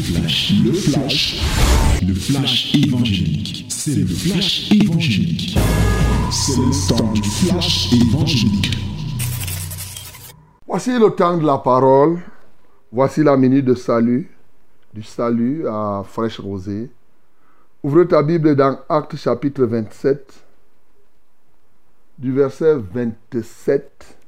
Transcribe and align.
flash, 0.00 0.52
le 0.64 0.72
flash, 0.72 1.42
le 2.06 2.14
flash 2.14 2.74
évangélique. 2.74 3.66
C'est 3.68 3.94
le 3.94 4.06
flash 4.06 4.70
évangélique. 4.72 5.58
C'est 6.30 6.56
le 6.56 6.88
temps 6.88 7.12
du 7.12 7.22
flash 7.22 7.92
évangélique. 7.92 8.76
Voici 10.66 10.98
le 10.98 11.10
temps 11.10 11.36
de 11.36 11.44
la 11.44 11.58
parole. 11.58 12.20
Voici 12.92 13.22
la 13.22 13.36
minute 13.36 13.64
de 13.64 13.74
salut, 13.74 14.28
du 14.92 15.02
salut 15.02 15.66
à 15.68 16.02
fraîche 16.04 16.40
rosée. 16.40 16.90
Ouvre 17.82 18.04
ta 18.04 18.22
Bible 18.22 18.56
dans 18.56 18.78
Actes 18.88 19.16
chapitre 19.16 19.64
27, 19.64 20.32
du 22.18 22.32
verset 22.32 22.74
27 22.76 24.18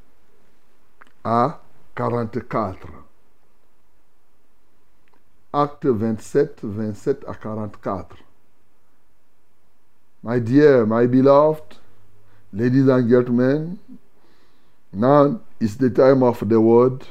à 1.24 1.60
44. 1.94 3.01
Acte 5.54 5.86
27, 5.86 6.56
27 6.62 7.24
à 7.26 7.34
44. 7.34 8.16
My 10.22 10.40
dear, 10.40 10.86
my 10.86 11.06
beloved, 11.06 11.76
ladies 12.54 12.88
and 12.88 13.06
gentlemen, 13.06 13.78
now 14.94 15.40
is 15.60 15.76
the 15.76 15.90
time 15.90 16.22
of 16.22 16.48
the 16.48 16.58
word. 16.58 17.06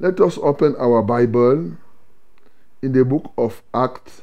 Let 0.00 0.18
us 0.20 0.38
open 0.38 0.76
our 0.78 1.02
Bible 1.02 1.76
in 2.80 2.92
the 2.92 3.04
book 3.04 3.32
of 3.36 3.62
Acts, 3.74 4.22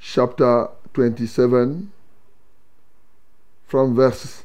chapter 0.00 0.68
27, 0.94 1.92
from 3.66 3.94
verse 3.94 4.42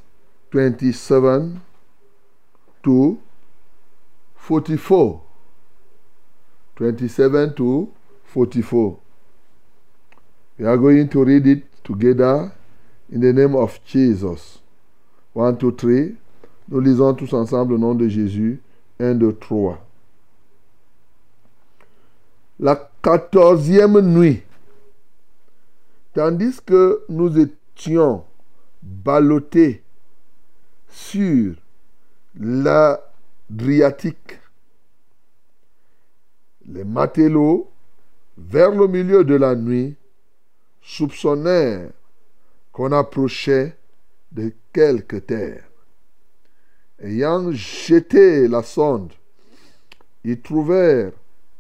27 0.52 1.62
to 2.84 3.20
44. 4.36 5.25
27 6.76 7.56
to 7.56 7.92
44. 8.26 8.98
We 10.58 10.66
are 10.66 10.78
going 10.78 11.10
to 11.10 11.24
read 11.24 11.48
it 11.48 11.64
together 11.84 12.52
in 13.12 13.22
the 13.22 13.34
name 13.34 13.56
of 13.56 13.80
Jesus. 13.86 14.60
1, 15.34 15.58
2, 15.58 15.72
3. 15.72 16.16
Nous 16.70 16.80
lisons 16.80 17.14
tous 17.14 17.34
ensemble 17.34 17.74
au 17.74 17.78
nom 17.78 17.96
de 17.96 18.08
Jésus. 18.08 18.62
1, 19.00 19.16
2, 19.16 19.34
3. 19.34 19.80
La 22.60 22.90
quatorzième 23.02 24.00
nuit, 24.00 24.44
tandis 26.14 26.60
que 26.66 27.04
nous 27.10 27.38
étions 27.38 28.24
ballottés 28.82 29.84
sur 30.88 31.56
l'Adriatique, 32.40 34.40
les 36.68 36.84
matelots, 36.84 37.72
vers 38.38 38.72
le 38.72 38.88
milieu 38.88 39.24
de 39.24 39.36
la 39.36 39.56
nuit, 39.56 39.96
soupçonnèrent 40.82 41.92
qu'on 42.72 42.92
approchait 42.92 43.78
de 44.32 44.52
quelque 44.74 45.16
terre. 45.18 45.64
Ayant 47.00 47.52
jeté 47.52 48.48
la 48.48 48.64
sonde, 48.64 49.14
ils 50.24 50.42
trouvèrent 50.42 51.12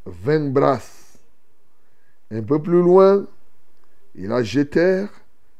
vingt 0.05 0.51
brasses. 0.51 1.17
Un 2.31 2.41
peu 2.41 2.61
plus 2.61 2.81
loin, 2.81 3.25
ils 4.15 4.27
la 4.27 4.43
jetèrent 4.43 5.11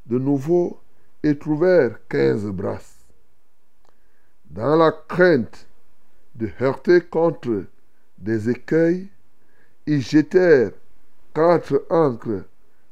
de 0.05 0.17
nouveau 0.17 0.79
et 1.23 1.37
trouvèrent 1.37 1.99
quinze 2.07 2.45
brasses. 2.45 3.05
Dans 4.49 4.75
la 4.75 4.91
crainte 4.91 5.67
de 6.35 6.49
heurter 6.61 7.01
contre 7.01 7.65
des 8.17 8.49
écueils, 8.49 9.09
ils 9.85 10.01
jetèrent 10.01 10.71
quatre 11.33 11.85
ancres 11.89 12.43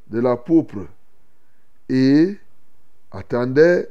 de 0.07 0.19
la 0.19 0.37
poupe 0.37 0.87
et 1.89 2.37
attendaient 3.11 3.89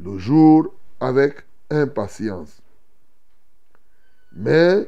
le 0.00 0.18
jour 0.18 0.74
avec 1.00 1.44
impatience. 1.70 2.60
Mais 4.32 4.86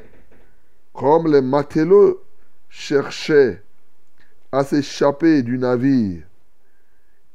comme 0.93 1.31
les 1.31 1.43
matelots 1.43 2.23
cherchaient 2.69 3.63
à 4.51 4.65
s'échapper 4.65 5.43
du 5.43 5.59
navire 5.59 6.23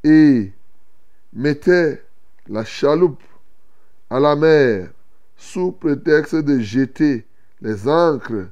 et 0.03 0.51
mettaient 1.33 2.03
la 2.47 2.65
chaloupe 2.65 3.23
à 4.09 4.19
la 4.19 4.35
mer 4.35 4.89
sous 5.37 5.71
prétexte 5.71 6.35
de 6.35 6.59
jeter 6.59 7.25
les 7.61 7.87
ancres 7.87 8.47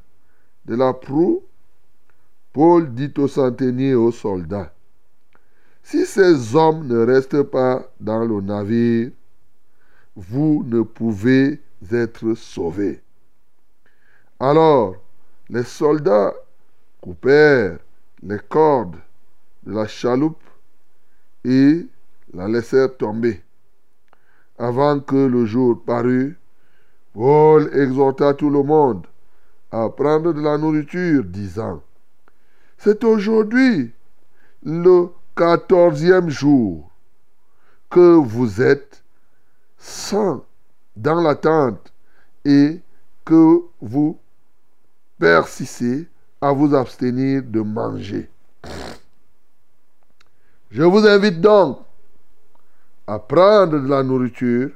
de 0.70 0.76
la 0.76 0.94
proue, 0.94 1.42
Paul 2.54 2.94
dit 2.94 3.12
aux 3.18 3.28
centeniers 3.28 3.90
et 3.90 3.96
aux 3.96 4.12
soldats, 4.12 4.72
Si 5.82 6.06
ces 6.06 6.56
hommes 6.56 6.86
ne 6.86 7.00
restent 7.00 7.42
pas 7.42 7.92
dans 8.00 8.24
le 8.24 8.40
navire, 8.40 9.10
vous 10.16 10.64
ne 10.68 10.84
pouvez 10.84 11.60
être 11.92 12.36
sauvés. 12.36 13.02
Alors, 14.40 14.96
les 15.50 15.64
soldats 15.64 16.36
coupèrent 17.02 17.80
les 18.22 18.40
cordes 18.48 18.98
de 19.64 19.74
la 19.74 19.88
chaloupe 19.88 20.44
et 21.46 21.88
la 22.32 22.48
laissèrent 22.48 22.96
tomber. 22.96 23.42
Avant 24.60 25.00
que 25.00 25.16
le 25.16 25.48
jour 25.48 25.82
parût, 25.84 26.38
Paul 27.14 27.72
exhorta 27.74 28.36
tout 28.36 28.52
le 28.52 28.62
monde 28.62 29.08
à 29.72 29.90
prendre 29.90 30.34
de 30.34 30.42
la 30.42 30.58
nourriture, 30.58 31.24
disant, 31.24 31.82
C'est 32.78 33.04
aujourd'hui 33.04 33.92
le 34.64 35.08
quatorzième 35.36 36.30
jour 36.30 36.90
que 37.90 38.16
vous 38.16 38.62
êtes 38.62 39.04
sans 39.78 40.44
dans 40.96 41.22
la 41.22 41.36
tente 41.36 41.94
et 42.46 42.82
que 43.24 43.62
vous 43.82 44.20
persistez 45.18 46.08
à 46.42 46.52
vous 46.52 46.74
abstenir 46.76 47.44
de 47.44 47.62
manger. 47.62 48.30
Je 50.72 50.84
vous 50.84 51.06
invite 51.08 51.42
donc 51.42 51.80
à 53.08 53.18
prendre 53.18 53.80
de 53.80 53.88
la 53.88 54.04
nourriture, 54.04 54.72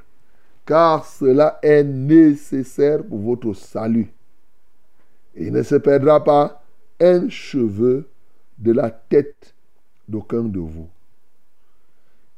car 0.65 1.05
cela 1.05 1.59
est 1.61 1.83
nécessaire 1.83 3.03
pour 3.03 3.19
votre 3.19 3.53
salut. 3.53 4.11
Il 5.35 5.51
ne 5.51 5.63
se 5.63 5.75
perdra 5.75 6.23
pas 6.23 6.63
un 6.99 7.29
cheveu 7.29 8.07
de 8.57 8.71
la 8.71 8.89
tête 8.91 9.53
d'aucun 10.07 10.43
de 10.43 10.59
vous. 10.59 10.89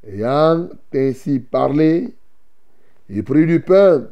Ayant 0.03 0.69
ainsi 0.93 1.39
parlé, 1.39 2.13
il 3.09 3.23
prit 3.23 3.45
du 3.45 3.59
pain, 3.59 4.07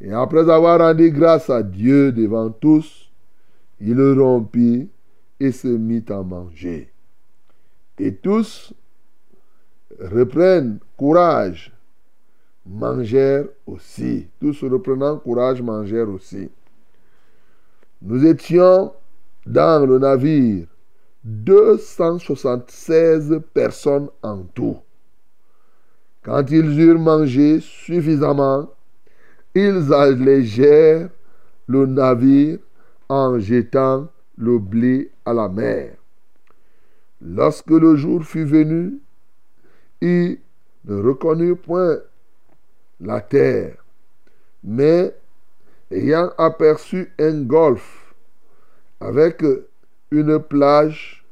et 0.00 0.12
après 0.12 0.50
avoir 0.50 0.80
rendu 0.80 1.10
grâce 1.10 1.48
à 1.48 1.62
Dieu 1.62 2.12
devant 2.12 2.50
tous, 2.50 3.10
il 3.80 3.94
le 3.94 4.20
rompit 4.20 4.88
et 5.38 5.52
se 5.52 5.68
mit 5.68 6.04
à 6.08 6.22
manger. 6.22 6.92
Et 7.98 8.14
tous 8.14 8.72
reprennent 10.00 10.78
courage, 10.96 11.72
mangèrent 12.66 13.46
aussi. 13.66 14.26
Tous 14.40 14.64
reprenant 14.64 15.18
courage, 15.18 15.62
mangèrent 15.62 16.08
aussi. 16.08 16.50
Nous 18.04 18.26
étions 18.26 18.92
dans 19.46 19.86
le 19.86 20.00
navire 20.00 20.66
276 21.22 23.40
personnes 23.54 24.08
en 24.24 24.42
tout. 24.42 24.78
Quand 26.24 26.50
ils 26.50 26.80
eurent 26.80 26.98
mangé 26.98 27.60
suffisamment, 27.60 28.68
ils 29.54 29.94
allégèrent 29.94 31.10
le 31.68 31.86
navire 31.86 32.58
en 33.08 33.38
jetant 33.38 34.08
le 34.36 34.58
blé 34.58 35.12
à 35.24 35.32
la 35.32 35.48
mer. 35.48 35.94
Lorsque 37.20 37.70
le 37.70 37.94
jour 37.94 38.24
fut 38.24 38.44
venu, 38.44 38.98
ils 40.00 40.40
ne 40.86 41.00
reconnurent 41.00 41.58
point 41.58 41.98
la 43.00 43.20
terre, 43.20 43.76
mais 44.64 45.14
ayant 45.92 46.32
aperçu 46.36 47.12
un 47.20 47.42
golfe 47.42 48.01
avec 49.02 49.44
une 50.10 50.38
plage, 50.38 51.24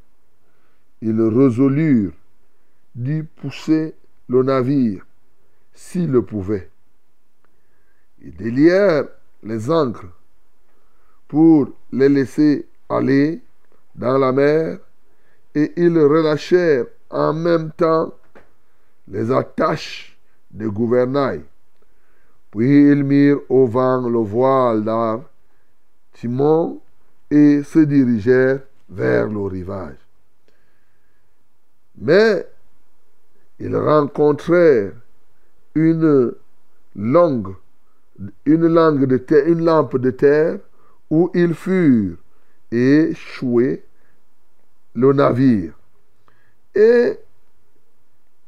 ils 1.01 1.21
résolurent 1.21 2.13
d'y 2.95 3.23
pousser 3.23 3.95
le 4.27 4.43
navire 4.43 5.05
s'ils 5.73 6.11
le 6.11 6.21
pouvaient. 6.21 6.69
Ils 8.21 8.35
délièrent 8.35 9.07
les 9.43 9.71
ancres 9.71 10.05
pour 11.27 11.69
les 11.91 12.09
laisser 12.09 12.67
aller 12.89 13.41
dans 13.95 14.17
la 14.17 14.33
mer 14.33 14.77
et 15.55 15.71
ils 15.77 15.97
relâchèrent 15.97 16.87
en 17.09 17.33
même 17.33 17.71
temps 17.71 18.13
les 19.07 19.31
attaches 19.31 20.17
de 20.51 20.67
gouvernail. 20.67 21.41
Puis 22.51 22.91
ils 22.91 23.03
mirent 23.03 23.39
au 23.47 23.65
vent 23.65 24.09
le 24.09 24.19
voile 24.19 24.83
d'art, 24.83 25.21
et 27.31 27.63
se 27.63 27.79
dirigèrent 27.79 28.59
vers 28.89 29.27
le 29.27 29.41
rivage. 29.43 29.95
Mais 31.97 32.45
ils 33.59 33.75
rencontrèrent 33.75 34.93
une 35.75 36.33
langue, 36.95 37.55
une 38.45 38.67
langue 38.67 39.05
de 39.05 39.17
terre, 39.17 39.47
une 39.47 39.63
lampe 39.63 39.97
de 39.97 40.11
terre 40.11 40.59
où 41.09 41.31
ils 41.33 41.53
furent 41.53 42.17
échoués 42.71 43.85
le 44.93 45.13
navire. 45.13 45.73
Et 46.75 47.17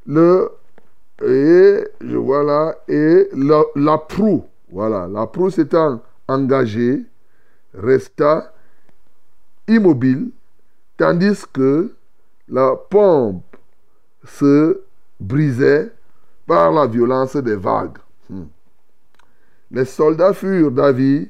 le 0.05 0.49
et 1.21 1.87
je 2.01 2.17
vois 2.17 2.43
là 2.43 2.75
et 2.87 3.29
la, 3.33 3.63
la 3.75 3.97
proue, 3.97 4.43
voilà, 4.69 5.07
la 5.07 5.27
proue 5.27 5.51
s'étant 5.51 6.01
engagée, 6.27 7.05
resta 7.73 8.52
immobile, 9.67 10.31
tandis 10.97 11.45
que 11.51 11.93
la 12.47 12.75
pompe 12.75 13.57
se 14.25 14.81
brisait 15.19 15.91
par 16.45 16.71
la 16.71 16.87
violence 16.87 17.35
des 17.35 17.55
vagues. 17.55 17.97
Hmm. 18.29 18.45
Les 19.71 19.85
soldats 19.85 20.33
furent 20.33 20.71
d'avis 20.71 21.29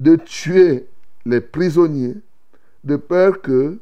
de 0.00 0.16
tuer 0.16 0.88
les 1.24 1.40
prisonniers, 1.40 2.16
de 2.84 2.96
peur 2.96 3.40
que 3.42 3.78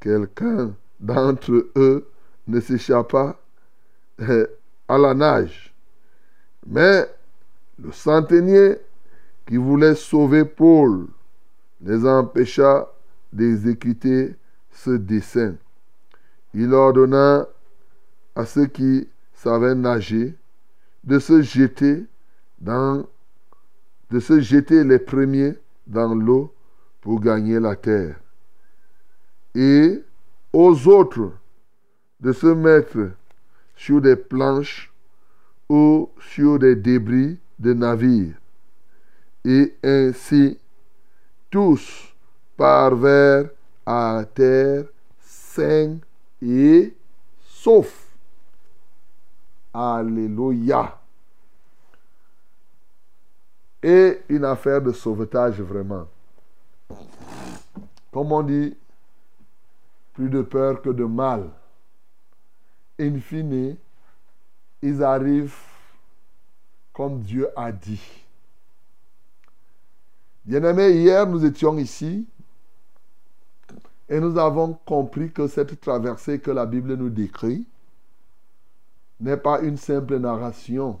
quelqu'un 0.00 0.74
d'entre 1.00 1.66
eux 1.76 2.08
ne 2.46 2.60
s'échappât 2.60 3.36
euh, 4.20 4.46
à 4.88 4.98
la 4.98 5.14
nage. 5.14 5.74
Mais 6.66 7.06
le 7.82 7.92
centenier 7.92 8.76
qui 9.46 9.56
voulait 9.56 9.94
sauver 9.94 10.44
Paul 10.44 11.06
les 11.80 12.06
empêcha 12.06 12.88
d'exécuter 13.32 14.36
ce 14.70 14.90
dessein. 14.90 15.56
Il 16.54 16.72
ordonna 16.72 17.46
à 18.34 18.46
ceux 18.46 18.66
qui 18.66 19.08
savaient 19.34 19.74
nager 19.74 20.34
de 21.04 21.18
se 21.18 21.42
jeter 21.42 22.04
dans 22.60 23.06
de 24.10 24.20
se 24.20 24.40
jeter 24.40 24.84
les 24.84 24.98
premiers 24.98 25.54
dans 25.86 26.14
l'eau 26.14 26.54
pour 27.02 27.20
gagner 27.20 27.60
la 27.60 27.76
terre. 27.76 28.16
Et 29.54 30.02
aux 30.52 30.88
autres 30.88 31.32
de 32.20 32.32
se 32.32 32.46
mettre 32.46 33.10
sur 33.76 34.00
des 34.00 34.16
planches 34.16 34.92
ou 35.68 36.08
sur 36.20 36.58
des 36.58 36.74
débris 36.74 37.38
de 37.58 37.74
navires. 37.74 38.34
Et 39.44 39.74
ainsi, 39.82 40.58
tous 41.50 42.07
parvinrent 42.58 43.50
à 43.86 44.24
terre 44.34 44.84
sains 45.20 45.98
et 46.42 46.94
saufs. 47.46 48.08
Alléluia. 49.72 50.98
Et 53.80 54.22
une 54.28 54.44
affaire 54.44 54.82
de 54.82 54.92
sauvetage 54.92 55.60
vraiment. 55.60 56.08
Comme 58.12 58.32
on 58.32 58.42
dit, 58.42 58.76
plus 60.14 60.28
de 60.28 60.42
peur 60.42 60.82
que 60.82 60.90
de 60.90 61.04
mal. 61.04 61.48
In 62.98 63.20
fine, 63.20 63.76
ils 64.82 65.02
arrivent 65.04 65.54
comme 66.92 67.20
Dieu 67.20 67.48
a 67.54 67.70
dit. 67.70 68.02
Bien-aimés, 70.44 70.90
hier 70.90 71.24
nous 71.24 71.44
étions 71.44 71.78
ici 71.78 72.26
et 74.08 74.20
nous 74.20 74.38
avons 74.38 74.72
compris 74.86 75.30
que 75.30 75.46
cette 75.46 75.80
traversée 75.80 76.40
que 76.40 76.50
la 76.50 76.64
Bible 76.64 76.94
nous 76.94 77.10
décrit 77.10 77.66
n'est 79.20 79.36
pas 79.36 79.60
une 79.60 79.76
simple 79.76 80.18
narration 80.18 80.98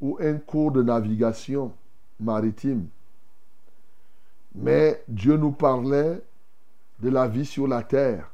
ou 0.00 0.18
un 0.20 0.34
cours 0.34 0.72
de 0.72 0.82
navigation 0.82 1.72
maritime. 2.20 2.88
Mais 4.54 5.02
Dieu 5.08 5.36
nous 5.36 5.52
parlait 5.52 6.22
de 7.00 7.08
la 7.08 7.28
vie 7.28 7.46
sur 7.46 7.66
la 7.66 7.82
terre 7.82 8.30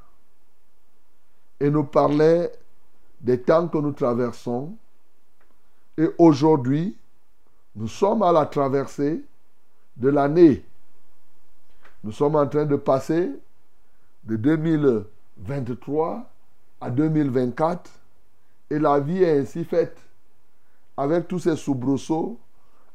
et 1.60 1.70
nous 1.70 1.84
parlait 1.84 2.50
des 3.20 3.40
temps 3.40 3.68
que 3.68 3.78
nous 3.78 3.92
traversons. 3.92 4.74
Et 5.96 6.08
aujourd'hui, 6.18 6.96
nous 7.76 7.88
sommes 7.88 8.22
à 8.22 8.32
la 8.32 8.46
traversée 8.46 9.22
de 9.96 10.08
l'année. 10.08 10.64
Nous 12.02 12.12
sommes 12.12 12.34
en 12.34 12.46
train 12.46 12.66
de 12.66 12.76
passer 12.76 13.30
de 14.24 14.36
2023 14.36 16.30
à 16.80 16.90
2024 16.90 17.90
et 18.70 18.78
la 18.78 19.00
vie 19.00 19.22
est 19.22 19.40
ainsi 19.40 19.64
faite 19.64 19.98
avec 20.96 21.28
tous 21.28 21.40
ces 21.40 21.56
soubresauts, 21.56 22.38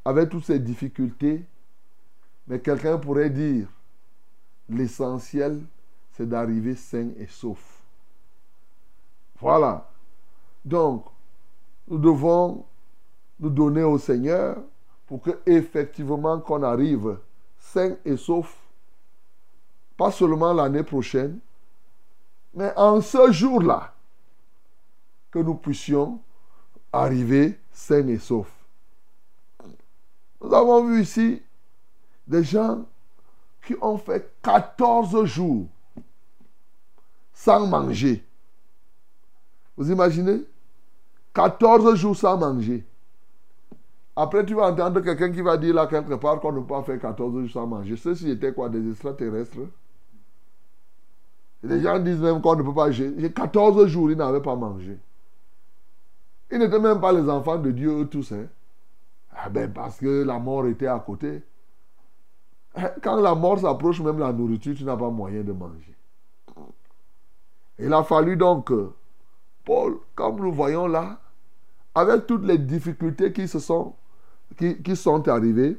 avec 0.06 0.29
toutes 0.29 0.45
ces 0.45 0.59
difficultés. 0.59 1.45
Mais 2.47 2.59
quelqu'un 2.59 2.97
pourrait 2.97 3.29
dire, 3.29 3.68
l'essentiel, 4.69 5.62
c'est 6.13 6.27
d'arriver 6.27 6.75
sain 6.75 7.09
et 7.18 7.27
sauf. 7.27 7.81
Voilà. 9.39 9.89
Donc, 10.63 11.06
nous 11.88 11.97
devons 11.97 12.65
nous 13.39 13.50
donner 13.50 13.83
au 13.83 13.97
Seigneur 13.97 14.57
pour 15.06 15.21
que 15.21 15.39
effectivement 15.45 16.39
qu'on 16.39 16.63
arrive 16.63 17.18
sain 17.59 17.95
et 18.03 18.18
sauf, 18.18 18.57
pas 19.98 20.12
seulement 20.12 20.54
l'année 20.54 20.84
prochaine, 20.84 21.40
mais 22.54 22.72
en 22.78 23.02
ce 23.02 23.32
jour-là, 23.32 23.94
que 25.32 25.40
nous 25.40 25.56
puissions 25.56 26.20
arriver 26.94 27.60
sain 27.72 28.08
et 28.08 28.18
sauf. 28.18 28.48
Nous 30.42 30.54
avons 30.54 30.86
vu 30.86 31.02
ici 31.02 31.42
des 32.28 32.44
gens 32.44 32.86
qui 33.66 33.76
ont 33.82 33.98
fait 33.98 34.34
14 34.42 35.26
jours 35.26 35.68
sans 37.34 37.68
manger. 37.68 38.24
Vous 39.76 39.92
imaginez? 39.92 40.44
14 41.34 41.96
jours 41.96 42.16
sans 42.16 42.38
manger. 42.38 42.86
Après, 44.16 44.44
tu 44.44 44.56
vas 44.56 44.72
entendre 44.72 45.02
quelqu'un 45.02 45.32
qui 45.32 45.42
va 45.42 45.58
dire 45.58 45.76
là 45.76 45.86
quelque 45.86 46.16
part 46.16 46.40
qu'on 46.40 46.52
ne 46.52 46.62
peut 46.62 46.68
pas 46.68 46.82
faire 46.84 47.00
14 47.00 47.42
jours 47.42 47.52
sans 47.52 47.68
manger. 47.68 47.96
Ceux-ci 47.96 48.32
étaient 48.32 48.54
quoi? 48.54 48.70
Des 48.70 48.90
extraterrestres? 48.90 49.60
Les 51.64 51.82
gens 51.82 52.00
disent 52.00 52.20
même 52.20 52.42
qu'on 52.42 52.56
ne 52.56 52.64
peut 52.64 52.74
pas. 52.74 52.92
J'ai 52.92 53.32
14 53.32 53.88
jours, 53.88 54.12
ils 54.12 54.18
n'avaient 54.18 54.42
pas 54.42 54.56
mangé. 54.56 54.98
Ils 56.52 56.60
n'étaient 56.60 56.80
même 56.80 57.02
pas 57.02 57.12
les 57.12 57.30
enfants 57.30 57.58
de 57.58 57.72
Dieu, 57.72 58.02
eux 58.02 58.08
tous. 58.08 58.32
Hein. 58.32 58.48
Ah 59.36 59.50
ben 59.50 59.72
parce 59.72 59.98
que 59.98 60.24
la 60.24 60.40
mort 60.40 60.66
était 60.68 60.88
à 60.88 61.00
côté. 61.00 61.44
Quand 63.02 63.20
la 63.20 63.36
mort 63.36 63.60
s'approche, 63.60 64.00
même 64.02 64.20
la 64.20 64.32
nourriture, 64.32 64.76
tu 64.76 64.84
n'as 64.84 64.96
pas 64.96 65.10
moyen 65.10 65.42
de 65.42 65.52
manger. 65.52 65.96
Il 67.80 67.94
a 67.94 68.04
fallu 68.04 68.38
donc 68.38 68.68
que 68.68 68.92
Paul, 69.66 69.98
comme 70.16 70.40
nous 70.40 70.52
voyons 70.52 70.88
là, 70.88 71.20
avec 71.94 72.26
toutes 72.26 72.46
les 72.46 72.58
difficultés 72.58 73.32
qui 73.34 73.48
se 73.48 73.60
sont 73.60 73.96
qui, 74.58 74.96
sont 74.96 75.28
arrivés, 75.28 75.78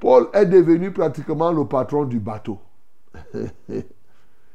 Paul 0.00 0.28
est 0.32 0.46
devenu 0.46 0.92
pratiquement 0.92 1.50
le 1.50 1.66
patron 1.66 2.04
du 2.04 2.20
bateau. 2.20 2.58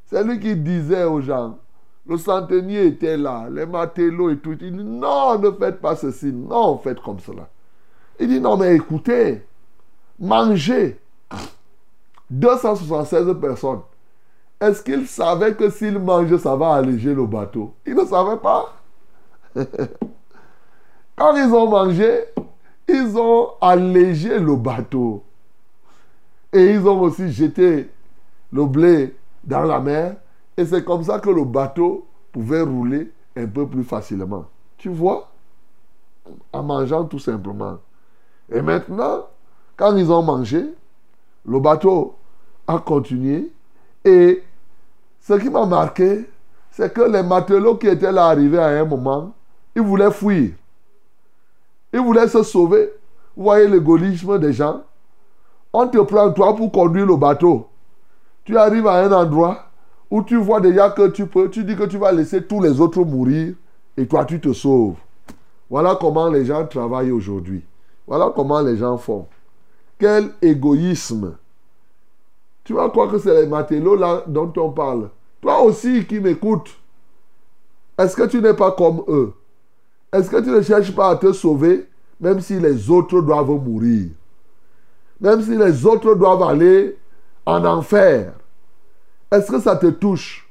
C'est 0.10 0.24
lui 0.24 0.39
qui 0.39 0.56
disait 0.56 1.04
aux 1.04 1.22
gens, 1.22 1.60
le 2.08 2.18
centenier 2.18 2.88
était 2.88 3.16
là, 3.16 3.48
les 3.51 3.68
matelots 3.68 4.32
et 4.32 4.38
tout. 4.38 4.58
Il 4.60 4.75
dit, 4.75 4.84
non, 4.84 5.38
ne 5.38 5.51
faites 5.51 5.80
pas 5.80 5.96
ceci, 5.96 6.34
non, 6.34 6.80
faites 6.80 7.00
comme 7.00 7.20
cela. 7.20 7.48
Il 8.20 8.28
dit, 8.28 8.42
non, 8.42 8.58
mais 8.58 8.75
écoutez, 8.75 9.46
mangez. 10.20 11.00
276 12.32 13.36
personnes. 13.39 13.82
Est-ce 14.60 14.82
qu'il 14.82 15.08
savait 15.08 15.54
que 15.54 15.70
s'il 15.70 16.00
mange, 16.00 16.36
ça 16.38 16.56
va 16.56 16.74
alléger 16.74 17.13
le 17.13 17.28
bateau? 17.28 17.75
Il 17.86 17.94
ne 17.94 18.06
savait 18.06 18.38
pas. 18.38 18.74
Quand 21.16 21.36
ils 21.36 21.54
ont 21.54 21.70
mangé, 21.70 22.25
ils 22.88 23.16
ont 23.16 23.50
allégé 23.62 24.39
le 24.39 24.56
bateau. 24.56 25.24
Et 26.51 26.74
ils 26.74 26.88
ont 26.88 27.00
aussi 27.01 27.32
jeté 27.32 27.89
le 28.51 28.66
blé 28.66 29.16
dans 29.50 29.63
la 29.63 29.79
mer. 29.79 30.15
Et 30.56 30.65
c'est 30.65 30.86
comme 30.86 31.03
ça 31.03 31.20
que 31.20 31.29
le 31.29 31.44
bateau 31.44 32.08
pouvait 32.32 32.62
rouler 32.62 33.12
un 33.36 33.48
peu 33.48 33.68
plus 33.68 33.84
facilement. 33.84 34.46
Tu 34.77 34.89
vois? 34.89 35.32
En 36.53 36.63
mangeant 36.63 37.06
tout 37.06 37.20
simplement. 37.20 37.79
Et 38.51 38.62
maintenant, 38.62 39.27
quand 39.75 39.96
ils 39.96 40.12
ont 40.12 40.22
mangé, 40.22 40.63
le 41.46 41.60
bateau 41.60 42.15
a 42.68 42.77
continué. 42.79 43.51
Et 44.06 44.44
ce 45.20 45.34
qui 45.34 45.50
m'a 45.50 45.65
marqué, 45.65 46.29
c'est 46.72 46.94
que 46.94 47.01
les 47.01 47.24
matelots 47.24 47.75
qui 47.75 47.88
étaient 47.88 48.12
là 48.12 48.27
arrivés 48.27 48.60
à 48.60 48.68
un 48.68 48.86
moment, 48.86 49.34
ils 49.75 49.82
voulaient 49.82 50.12
fuir. 50.12 50.51
Ils 51.91 52.00
voulaient 52.00 52.27
se 52.27 52.44
sauver. 52.44 52.91
Vous 53.36 53.44
voyez 53.44 53.79
gaullisme 53.79 54.38
des 54.38 54.53
gens? 54.53 54.84
on 55.72 55.88
te 55.88 56.00
prend 56.00 56.32
toi 56.32 56.56
pour 56.56 56.72
conduire 56.72 57.06
le 57.06 57.15
bateau. 57.15 57.69
Tu 58.43 58.58
arrives 58.58 58.88
à 58.88 59.03
un 59.03 59.12
endroit 59.12 59.65
où 60.10 60.24
tu 60.24 60.36
vois 60.38 60.60
déjà 60.60 60.89
que 60.89 61.08
tu 61.10 61.27
peux, 61.27 61.50
tu 61.50 61.63
dis 61.63 61.75
que 61.75 61.84
tu 61.84 61.98
vas 61.98 62.12
laisser 62.12 62.43
tous 62.43 62.62
les 62.62 62.81
autres 62.81 63.03
mourir 63.03 63.53
et 63.96 64.08
toi 64.08 64.25
tu 64.25 64.39
te 64.39 64.53
sauves. 64.53 64.96
Voilà 65.69 65.98
comment 66.00 66.29
les 66.29 66.46
gens 66.46 66.65
travaillent 66.65 67.12
aujourd'hui. 67.12 67.63
Voilà 68.08 68.31
comment 68.36 68.62
les 68.62 68.77
gens 68.77 68.98
font. 68.98 69.27
Quel 70.00 70.31
égoïsme. 70.41 71.36
Tu 72.63 72.74
vas 72.74 72.89
croire 72.89 73.12
que 73.12 73.19
c'est 73.19 73.39
les 73.39 73.48
matelots 73.48 73.96
là 73.96 74.24
dont 74.25 74.51
on 74.58 74.72
parle. 74.72 75.10
Toi 75.41 75.62
aussi 75.62 76.05
qui 76.05 76.19
m'écoutes, 76.19 76.69
est-ce 77.98 78.15
que 78.15 78.24
tu 78.24 78.41
n'es 78.41 78.53
pas 78.53 78.72
comme 78.72 79.03
eux? 79.08 79.34
Est-ce 80.12 80.29
que 80.29 80.41
tu 80.41 80.50
ne 80.50 80.62
cherches 80.62 80.96
pas 80.96 81.10
à 81.10 81.15
te 81.17 81.31
sauver 81.34 81.88
même 82.19 82.39
si 82.39 82.60
les 82.60 82.89
autres 82.89 83.22
doivent 83.22 83.50
mourir? 83.50 84.10
Même 85.22 85.41
si 85.43 85.55
les 85.55 85.86
autres 85.86 86.15
doivent 86.15 86.43
aller 86.43 86.98
en 87.50 87.65
enfer 87.65 88.34
Est-ce 89.32 89.51
que 89.51 89.60
ça 89.60 89.75
te 89.75 89.88
touche? 89.88 90.50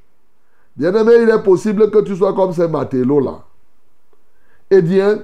Bien-aimé, 0.76 1.12
il 1.22 1.30
est 1.30 1.42
possible 1.42 1.90
que 1.90 2.00
tu 2.02 2.14
sois 2.16 2.32
comme 2.32 2.52
ces 2.52 2.68
matelots-là. 2.68 3.44
Eh 4.70 4.82
bien, 4.82 5.22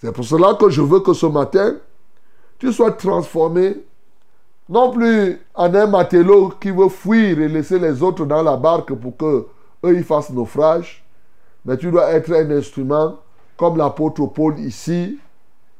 c'est 0.00 0.12
pour 0.12 0.24
cela 0.24 0.54
que 0.54 0.68
je 0.68 0.80
veux 0.80 1.00
que 1.00 1.12
ce 1.12 1.26
matin, 1.26 1.74
tu 2.58 2.72
sois 2.72 2.92
transformé, 2.92 3.76
non 4.68 4.90
plus 4.90 5.40
en 5.54 5.74
un 5.74 5.86
matelot 5.86 6.50
qui 6.60 6.70
veut 6.70 6.88
fuir 6.88 7.40
et 7.40 7.48
laisser 7.48 7.78
les 7.78 8.02
autres 8.02 8.24
dans 8.24 8.42
la 8.42 8.56
barque 8.56 8.94
pour 8.94 9.16
que 9.16 9.46
eux 9.84 10.02
fassent 10.02 10.30
naufrage, 10.30 11.04
mais 11.64 11.76
tu 11.76 11.90
dois 11.90 12.10
être 12.12 12.32
un 12.32 12.50
instrument 12.50 13.16
comme 13.56 13.76
l'apôtre 13.76 14.26
Paul 14.26 14.58
ici, 14.60 15.18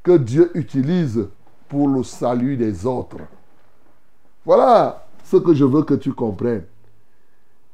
que 0.03 0.17
Dieu 0.17 0.51
utilise 0.55 1.29
pour 1.69 1.89
le 1.89 2.03
salut 2.03 2.57
des 2.57 2.87
autres. 2.87 3.19
Voilà 4.45 5.08
ce 5.31 5.37
que 5.37 5.53
je 5.53 5.65
veux 5.65 5.83
que 5.83 5.95
tu 5.95 6.13
comprennes. 6.13 6.65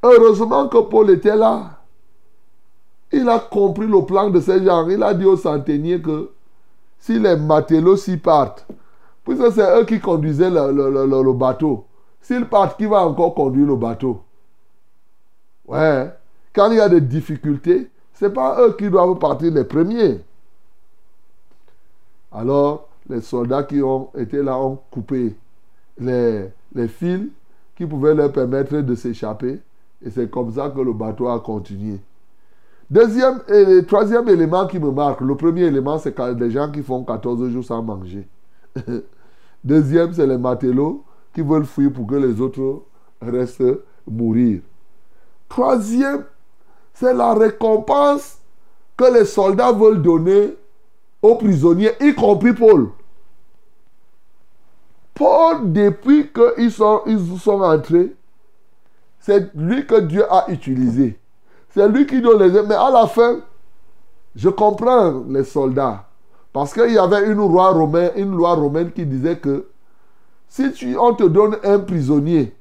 Heureusement 0.02 0.68
que 0.68 0.78
Paul 0.78 1.11
était 1.11 1.37
là. 1.37 1.80
Il 3.12 3.28
a 3.28 3.38
compris 3.38 3.87
le 3.87 4.04
plan 4.04 4.28
de 4.28 4.40
ces 4.40 4.64
gens. 4.64 4.88
Il 4.88 5.02
a 5.02 5.14
dit 5.14 5.25
aux 5.25 5.37
centeniers 5.37 6.02
que 6.02 6.30
si 6.99 7.18
les 7.18 7.37
matelots 7.37 7.96
s'y 7.96 8.16
partent, 8.16 8.66
puisque 9.25 9.52
c'est 9.52 9.80
eux 9.80 9.84
qui 9.84 10.00
conduisaient 10.00 10.50
le, 10.50 11.32
bateau, 11.32 11.84
s'ils 12.20 12.46
partent, 12.46 12.76
qui 12.76 12.87
va 12.87 13.06
encore 13.06 13.34
conduire 13.34 13.68
le 13.68 13.76
bateau? 13.76 14.20
Ouais. 15.66 16.11
Quand 16.52 16.70
il 16.70 16.78
y 16.78 16.80
a 16.80 16.88
des 16.88 17.00
difficultés, 17.00 17.88
ce 18.14 18.25
n'est 18.25 18.32
pas 18.32 18.61
eux 18.61 18.75
qui 18.76 18.90
doivent 18.90 19.18
partir 19.18 19.52
les 19.52 19.64
premiers. 19.64 20.20
Alors, 22.32 22.88
les 23.08 23.20
soldats 23.20 23.62
qui 23.62 23.80
ont 23.80 24.11
été 24.16 24.42
là 24.42 24.58
ont 24.58 24.80
coupé 24.90 25.37
les, 25.99 26.49
les 26.75 26.88
fils 26.88 27.28
qui 27.76 27.87
pouvaient 27.87 28.14
leur 28.14 28.33
permettre 28.33 28.76
de 28.78 28.95
s'échapper. 28.95 29.61
Et 30.04 30.11
c'est 30.11 30.31
comme 30.31 30.52
ça 30.52 30.71
que 30.71 30.81
le 30.81 30.93
bateau 30.93 31.28
a 31.28 31.40
continué. 31.40 31.99
Deuxième 32.90 33.40
et 33.49 33.85
troisième 33.87 34.28
élément 34.28 34.66
qui 34.66 34.78
me 34.78 34.90
marque, 34.90 35.21
le 35.23 35.35
premier 35.37 35.62
élément, 35.62 35.99
c'est 35.99 36.14
des 36.37 36.50
gens 36.50 36.71
qui 36.71 36.83
font 36.83 37.02
14 37.02 37.50
jours 37.50 37.64
sans 37.64 37.83
manger. 37.83 38.28
Deuxième, 39.64 40.12
c'est 40.12 40.26
les 40.26 40.37
matelots 40.37 41.02
qui 41.33 41.40
veulent 41.40 41.64
fuir 41.64 41.90
pour 41.93 42.07
que 42.07 42.16
les 42.16 42.40
autres 42.40 42.83
restent 43.23 43.64
mourir. 44.07 44.61
Troisième, 45.49 46.25
c'est 46.93 47.14
la 47.14 47.35
récompense 47.35 48.38
que 48.97 49.12
les 49.12 49.25
soldats 49.25 49.73
veulent 49.73 50.02
donner 50.02 50.54
aux 51.23 51.37
prisonniers, 51.37 51.93
y 52.00 52.14
compris 52.14 52.52
Paul. 52.52 52.90
Paul, 55.14 55.73
depuis 55.73 56.30
qu'ils 56.33 56.73
sont, 56.73 57.02
sont 57.38 57.61
entrés, 57.61 58.14
c'est 59.21 59.54
lui 59.54 59.87
que 59.87 60.00
Dieu 60.00 60.25
a 60.30 60.50
utilisé. 60.50 61.18
C'est 61.71 61.88
lui 61.88 62.06
qui 62.06 62.21
donne 62.21 62.42
les... 62.42 62.62
Mais 62.62 62.75
à 62.75 62.90
la 62.90 63.06
fin, 63.06 63.40
je 64.35 64.49
comprends 64.49 65.25
les 65.28 65.44
soldats. 65.44 66.04
Parce 66.52 66.73
qu'il 66.73 66.92
y 66.92 66.99
avait 66.99 67.26
une 67.26 67.38
loi, 67.38 67.71
romaine, 67.71 68.12
une 68.16 68.37
loi 68.37 68.54
romaine 68.54 68.92
qui 68.92 69.06
disait 69.06 69.38
que 69.38 69.68
si 70.49 70.73
tu, 70.73 70.97
on 70.97 71.14
te 71.14 71.25
donne 71.25 71.56
un 71.64 71.80
prisonnier 71.80 72.54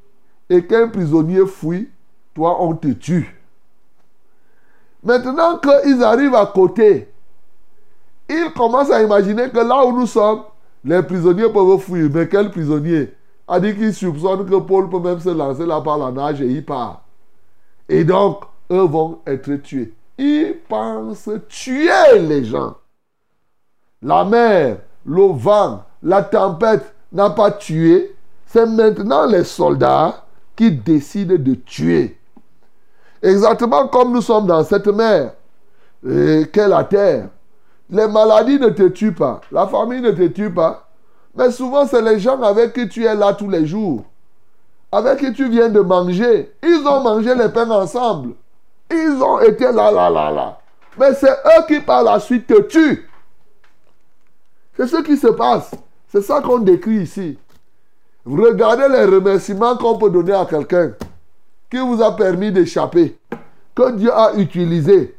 et 0.50 0.66
qu'un 0.66 0.88
prisonnier 0.88 1.46
fuit, 1.46 1.90
toi, 2.34 2.58
on 2.60 2.76
te 2.76 2.88
tue. 2.88 3.40
Maintenant 5.04 5.60
qu'ils 5.60 6.04
arrivent 6.04 6.36
à 6.36 6.46
côté, 6.46 7.10
ils 8.30 8.52
commencent 8.56 8.90
à 8.90 9.04
imaginer 9.04 9.50
que 9.50 9.60
là 9.60 9.86
où 9.86 9.92
nous 9.92 10.08
sommes, 10.08 10.44
les 10.84 11.02
prisonniers 11.04 11.50
peuvent 11.50 11.80
fuir. 11.80 12.10
Mais 12.14 12.28
quel 12.28 12.52
prisonnier? 12.52 13.14
A 13.48 13.60
dit 13.60 13.76
qu'il 13.76 13.94
soupçonne 13.94 14.46
que 14.46 14.56
Paul 14.56 14.90
peut 14.90 15.00
même 15.00 15.20
se 15.20 15.30
lancer 15.30 15.66
là 15.66 15.82
par 15.82 15.98
la 15.98 16.12
nage 16.12 16.42
et 16.42 16.48
il 16.48 16.66
part. 16.66 17.04
Et 17.90 18.04
donc, 18.04 18.44
eux 18.72 18.86
vont 18.86 19.20
être 19.28 19.56
tués. 19.58 19.94
Ils 20.18 20.56
pensent 20.68 21.30
tuer 21.50 22.20
les 22.20 22.46
gens. 22.46 22.76
La 24.02 24.24
mer, 24.24 24.78
le 25.06 25.34
vent, 25.34 25.84
la 26.02 26.24
tempête 26.24 26.94
n'a 27.12 27.30
pas 27.30 27.52
tué. 27.52 28.16
C'est 28.46 28.66
maintenant 28.66 29.26
les 29.26 29.44
soldats 29.44 30.26
qui 30.56 30.72
décident 30.72 31.36
de 31.38 31.56
tuer. 31.56 32.18
Exactement 33.22 33.88
comme 33.88 34.14
nous 34.14 34.22
sommes 34.22 34.46
dans 34.46 34.64
cette 34.64 34.88
mer, 34.88 35.34
qu'est 36.04 36.68
la 36.68 36.84
terre? 36.84 37.30
Les 37.90 38.08
maladies 38.08 38.60
ne 38.60 38.70
te 38.70 38.88
tuent 38.90 39.14
pas. 39.14 39.42
La 39.52 39.68
famille 39.68 40.02
ne 40.02 40.12
te 40.12 40.28
tue 40.28 40.52
pas. 40.52 40.88
Mais 41.36 41.52
souvent, 41.52 41.86
c'est 41.86 42.02
les 42.02 42.20
gens 42.20 42.42
avec 42.42 42.74
qui 42.74 42.88
tu 42.88 43.06
es 43.06 43.16
là 43.16 43.34
tous 43.34 43.50
les 43.50 43.66
jours. 43.66 44.04
Avec 44.92 45.20
qui 45.20 45.34
tu 45.34 45.50
viens 45.50 45.70
de 45.70 45.80
manger. 45.80 46.54
Ils 46.64 46.88
ont 46.88 47.02
mangé 47.02 47.34
les 47.36 47.50
pains 47.50 47.70
ensemble. 47.70 48.34
Ils 48.92 49.22
ont 49.22 49.40
été 49.40 49.66
là, 49.66 49.92
là, 49.92 50.10
là, 50.10 50.32
là. 50.32 50.60
Mais 50.98 51.14
c'est 51.16 51.32
eux 51.32 51.64
qui 51.68 51.80
par 51.80 52.04
la 52.04 52.20
suite 52.20 52.48
te 52.48 52.62
tuent. 52.62 53.10
C'est 54.78 54.88
ce 54.88 55.02
qui 55.02 55.18
se 55.18 55.28
passe. 55.28 55.72
C'est 56.12 56.22
ça 56.22 56.42
qu'on 56.42 56.60
décrit 56.60 56.98
ici. 56.98 57.38
Regardez 58.26 58.88
les 58.88 59.06
remerciements 59.06 59.76
qu'on 59.76 59.98
peut 59.98 60.10
donner 60.10 60.34
à 60.34 60.46
quelqu'un 60.46 60.94
qui 61.70 61.80
vous 61.80 62.02
a 62.04 62.16
permis 62.16 62.52
d'échapper, 62.52 63.18
que 63.74 63.92
Dieu 63.94 64.14
a 64.14 64.36
utilisé. 64.36 65.16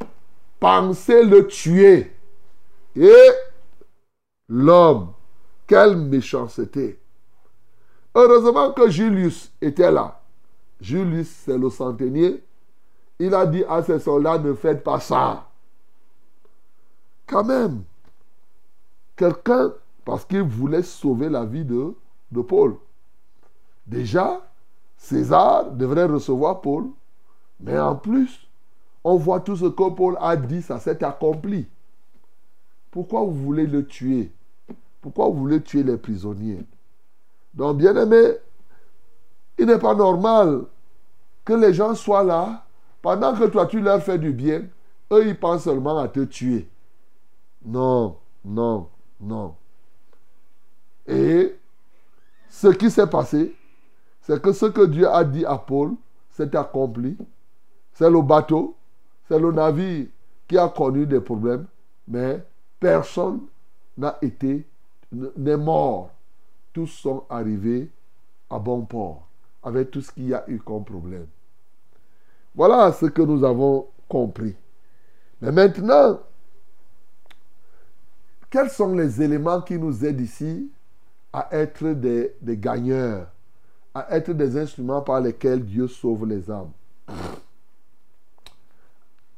Pensez 0.61 1.25
le 1.25 1.49
tuer. 1.49 2.14
Et 2.97 3.29
l'homme, 4.49 5.13
quelle 5.67 5.97
méchanceté. 5.97 7.01
Heureusement 8.15 8.73
que 8.73 8.89
Julius 8.89 9.53
était 9.61 9.91
là. 9.91 10.21
Julius, 10.81 11.29
c'est 11.29 11.59
le 11.59 11.71
centenier 11.71 12.43
il 13.19 13.35
a 13.35 13.47
dit 13.47 13.65
à 13.69 13.83
ses 13.83 13.99
soldats, 13.99 14.39
ne 14.39 14.55
faites 14.55 14.83
pas 14.83 15.01
ça. 15.01 15.47
Quand 17.27 17.45
même, 17.45 17.85
quelqu'un, 19.17 19.73
parce 20.05 20.25
qu'il 20.25 20.43
voulait 20.43 20.83
sauver 20.83 21.29
la 21.29 21.45
vie 21.45 21.65
de, 21.65 21.95
de 22.31 22.41
Paul. 22.43 22.77
Déjà, 23.87 24.41
César 24.97 25.71
devrait 25.71 26.05
recevoir 26.07 26.61
Paul, 26.61 26.87
mais 27.61 27.79
en 27.79 27.95
plus, 27.95 28.49
on 29.05 29.17
voit 29.17 29.41
tout 29.41 29.57
ce 29.57 29.67
que 29.67 29.91
Paul 29.91 30.17
a 30.21 30.37
dit, 30.37 30.63
ça 30.63 30.79
s'est 30.79 31.03
accompli. 31.05 31.69
Pourquoi 32.95 33.23
vous 33.23 33.35
voulez 33.35 33.67
le 33.67 33.85
tuer? 33.85 34.31
Pourquoi 35.01 35.27
vous 35.27 35.35
voulez 35.35 35.61
tuer 35.61 35.83
les 35.83 35.97
prisonniers? 35.97 36.65
Donc, 37.53 37.79
bien 37.79 37.97
aimé, 37.97 38.37
il 39.59 39.67
n'est 39.67 39.81
pas 39.81 39.97
normal 39.97 40.67
que 41.45 41.55
les 41.55 41.75
gens 41.75 41.97
soient 41.97 42.23
là 42.23 42.65
pendant 43.03 43.35
que 43.35 43.47
toi, 43.47 43.67
tu 43.67 43.81
leur 43.81 44.01
fais 44.01 44.17
du 44.17 44.33
bien, 44.33 44.69
eux, 45.11 45.27
ils 45.27 45.37
pensent 45.37 45.65
seulement 45.65 45.99
à 45.99 46.07
te 46.07 46.21
tuer. 46.21 46.69
Non, 47.65 48.17
non, 48.45 48.89
non. 49.21 49.57
Et 51.09 51.57
ce 52.49 52.69
qui 52.69 52.93
s'est 52.93 53.09
passé, 53.09 53.57
c'est 54.21 54.41
que 54.41 54.53
ce 54.53 54.67
que 54.67 54.87
Dieu 54.87 55.09
a 55.09 55.25
dit 55.25 55.45
à 55.45 55.59
Paul 55.59 55.95
s'est 56.31 56.55
accompli. 56.55 57.19
C'est 57.93 58.09
le 58.09 58.23
bateau, 58.23 58.77
c'est 59.27 59.41
le 59.41 59.51
navire 59.51 60.07
qui 60.47 60.57
a 60.57 60.69
connu 60.69 61.07
des 61.07 61.21
problèmes, 61.21 61.67
mais 62.07 62.41
personne 62.85 63.41
n'a 63.97 64.19
été, 64.21 64.67
n'est 65.11 65.57
mort. 65.57 66.11
Tous 66.71 66.87
sont 66.87 67.25
arrivés 67.31 67.91
à 68.51 68.59
bon 68.59 68.83
port 68.83 69.27
avec 69.63 69.91
tout 69.91 70.03
ce 70.03 70.13
qu'il 70.13 70.29
y 70.29 70.35
a 70.35 70.45
eu 70.49 70.59
comme 70.59 70.85
problème. 70.85 71.27
Voilà 72.55 72.93
ce 72.93 73.07
que 73.07 73.23
nous 73.23 73.43
avons 73.43 73.87
compris. 74.07 74.55
Mais 75.41 75.51
maintenant, 75.51 76.21
quels 78.51 78.69
sont 78.69 78.95
les 78.95 79.23
éléments 79.23 79.63
qui 79.63 79.79
nous 79.79 80.05
aident 80.05 80.21
ici 80.21 80.71
à 81.33 81.49
être 81.53 81.89
des, 81.89 82.35
gagneurs, 82.43 83.29
à 83.95 84.15
être 84.15 84.35
des 84.35 84.59
instruments 84.59 85.01
par 85.01 85.23
lesquels 85.23 85.65
Dieu 85.65 85.89
sauve 85.89 86.27
les 86.27 86.51
âmes? 86.51 86.71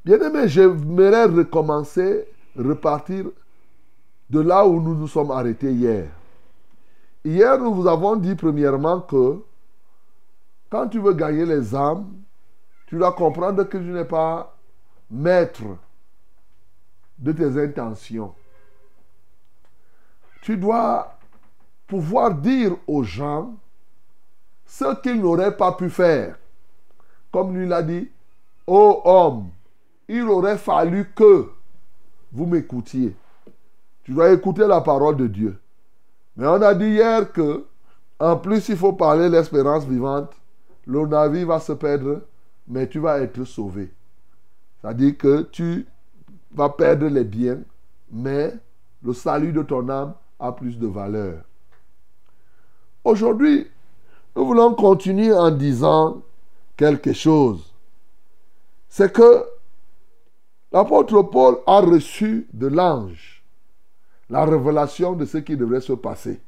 Bien 0.04 0.18
aimé, 0.18 0.48
j'aimerais 0.48 1.26
recommencer, 1.26 2.26
repartir 2.56 3.26
de 4.30 4.40
là 4.40 4.66
où 4.66 4.80
nous 4.80 4.94
nous 4.94 5.08
sommes 5.08 5.30
arrêtés 5.30 5.72
hier. 5.72 6.08
hier, 7.24 7.58
nous 7.58 7.74
vous 7.74 7.86
avons 7.86 8.16
dit 8.16 8.34
premièrement 8.34 9.00
que 9.00 9.42
quand 10.70 10.88
tu 10.88 10.98
veux 10.98 11.12
gagner 11.12 11.46
les 11.46 11.74
âmes, 11.74 12.06
tu 12.86 12.96
dois 12.96 13.12
comprendre 13.12 13.64
que 13.64 13.78
tu 13.78 13.84
n'es 13.84 14.04
pas 14.04 14.56
maître 15.10 15.62
de 17.18 17.32
tes 17.32 17.60
intentions. 17.60 18.34
Tu 20.42 20.56
dois 20.56 21.18
pouvoir 21.86 22.34
dire 22.34 22.76
aux 22.86 23.02
gens 23.02 23.54
ce 24.64 25.00
qu'ils 25.00 25.20
n'auraient 25.20 25.56
pas 25.56 25.72
pu 25.72 25.88
faire. 25.88 26.38
Comme 27.32 27.56
lui 27.56 27.66
l'a 27.66 27.82
dit, 27.82 28.10
ô 28.66 29.00
homme, 29.04 29.48
il 30.08 30.22
aurait 30.22 30.58
fallu 30.58 31.12
que 31.14 31.50
vous 32.36 32.44
m'écoutiez. 32.44 33.16
Tu 34.04 34.12
dois 34.12 34.30
écouter 34.30 34.66
la 34.66 34.82
parole 34.82 35.16
de 35.16 35.26
Dieu. 35.26 35.58
Mais 36.36 36.46
on 36.46 36.60
a 36.60 36.74
dit 36.74 36.84
hier 36.84 37.32
que, 37.32 37.64
en 38.20 38.36
plus, 38.36 38.68
il 38.68 38.76
faut 38.76 38.92
parler 38.92 39.30
l'espérance 39.30 39.86
vivante. 39.86 40.34
Le 40.86 41.06
navire 41.06 41.46
va 41.46 41.60
se 41.60 41.72
perdre, 41.72 42.20
mais 42.68 42.88
tu 42.88 42.98
vas 42.98 43.20
être 43.20 43.42
sauvé. 43.44 43.90
C'est-à-dire 44.80 45.16
que 45.16 45.42
tu 45.50 45.86
vas 46.54 46.68
perdre 46.68 47.06
les 47.06 47.24
biens, 47.24 47.60
mais 48.12 48.52
le 49.02 49.14
salut 49.14 49.52
de 49.52 49.62
ton 49.62 49.88
âme 49.88 50.12
a 50.38 50.52
plus 50.52 50.78
de 50.78 50.86
valeur. 50.86 51.38
Aujourd'hui, 53.02 53.66
nous 54.36 54.44
voulons 54.44 54.74
continuer 54.74 55.32
en 55.32 55.50
disant 55.50 56.20
quelque 56.76 57.14
chose. 57.14 57.72
C'est 58.90 59.10
que 59.10 59.42
l'apôtre 60.76 61.22
Paul 61.22 61.56
a 61.66 61.80
reçu 61.80 62.46
de 62.52 62.66
l'ange 62.66 63.42
la 64.28 64.44
révélation 64.44 65.14
de 65.14 65.24
ce 65.24 65.38
qui 65.38 65.56
devrait 65.56 65.80
se 65.80 65.94
passer. 65.94 66.38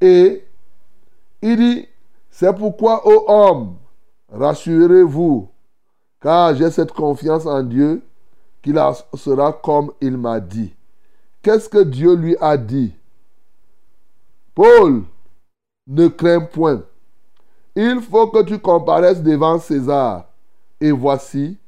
Et 0.00 0.44
il 1.42 1.56
dit, 1.56 1.88
c'est 2.30 2.54
pourquoi, 2.54 3.02
ô 3.04 3.24
homme, 3.26 3.76
rassurez-vous, 4.30 5.48
car 6.20 6.54
j'ai 6.54 6.70
cette 6.70 6.92
confiance 6.92 7.46
en 7.46 7.64
Dieu 7.64 8.02
qu'il 8.62 8.80
sera 9.14 9.52
comme 9.52 9.90
il 10.00 10.16
m'a 10.16 10.38
dit. 10.38 10.72
Qu'est-ce 11.42 11.68
que 11.68 11.82
Dieu 11.82 12.14
lui 12.14 12.36
a 12.40 12.56
dit? 12.56 12.92
Paul, 14.54 15.02
ne 15.88 16.06
crains 16.06 16.40
point. 16.40 16.82
Il 17.74 18.00
faut 18.02 18.28
que 18.28 18.42
tu 18.42 18.58
comparaisses 18.60 19.22
devant 19.22 19.58
César. 19.58 20.26
Et 20.80 20.92
voici, 20.92 21.58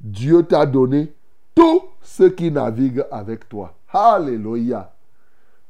Dieu 0.00 0.42
t'a 0.42 0.66
donné 0.66 1.12
tout 1.54 1.82
ce 2.02 2.24
qui 2.24 2.50
navigue 2.50 3.04
avec 3.10 3.48
toi. 3.48 3.74
Alléluia. 3.92 4.90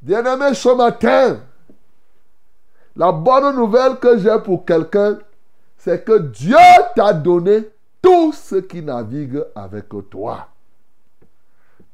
Bien-aimé, 0.00 0.54
ce 0.54 0.74
matin, 0.74 1.40
la 2.96 3.12
bonne 3.12 3.56
nouvelle 3.56 3.96
que 3.96 4.18
j'ai 4.18 4.36
pour 4.44 4.64
quelqu'un, 4.64 5.18
c'est 5.76 6.04
que 6.04 6.18
Dieu 6.18 6.56
t'a 6.94 7.12
donné 7.12 7.68
tout 8.00 8.32
ce 8.32 8.56
qui 8.56 8.82
navigue 8.82 9.42
avec 9.54 9.88
toi. 10.10 10.48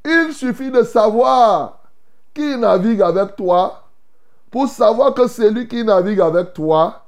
Il 0.05 0.33
suffit 0.33 0.71
de 0.71 0.83
savoir 0.83 1.83
qui 2.33 2.57
navigue 2.57 3.02
avec 3.02 3.35
toi 3.35 3.85
pour 4.50 4.69
savoir 4.69 5.14
que 5.14 5.26
celui 5.26 5.66
qui 5.66 5.83
navigue 5.85 6.21
avec 6.21 6.52
toi 6.52 7.02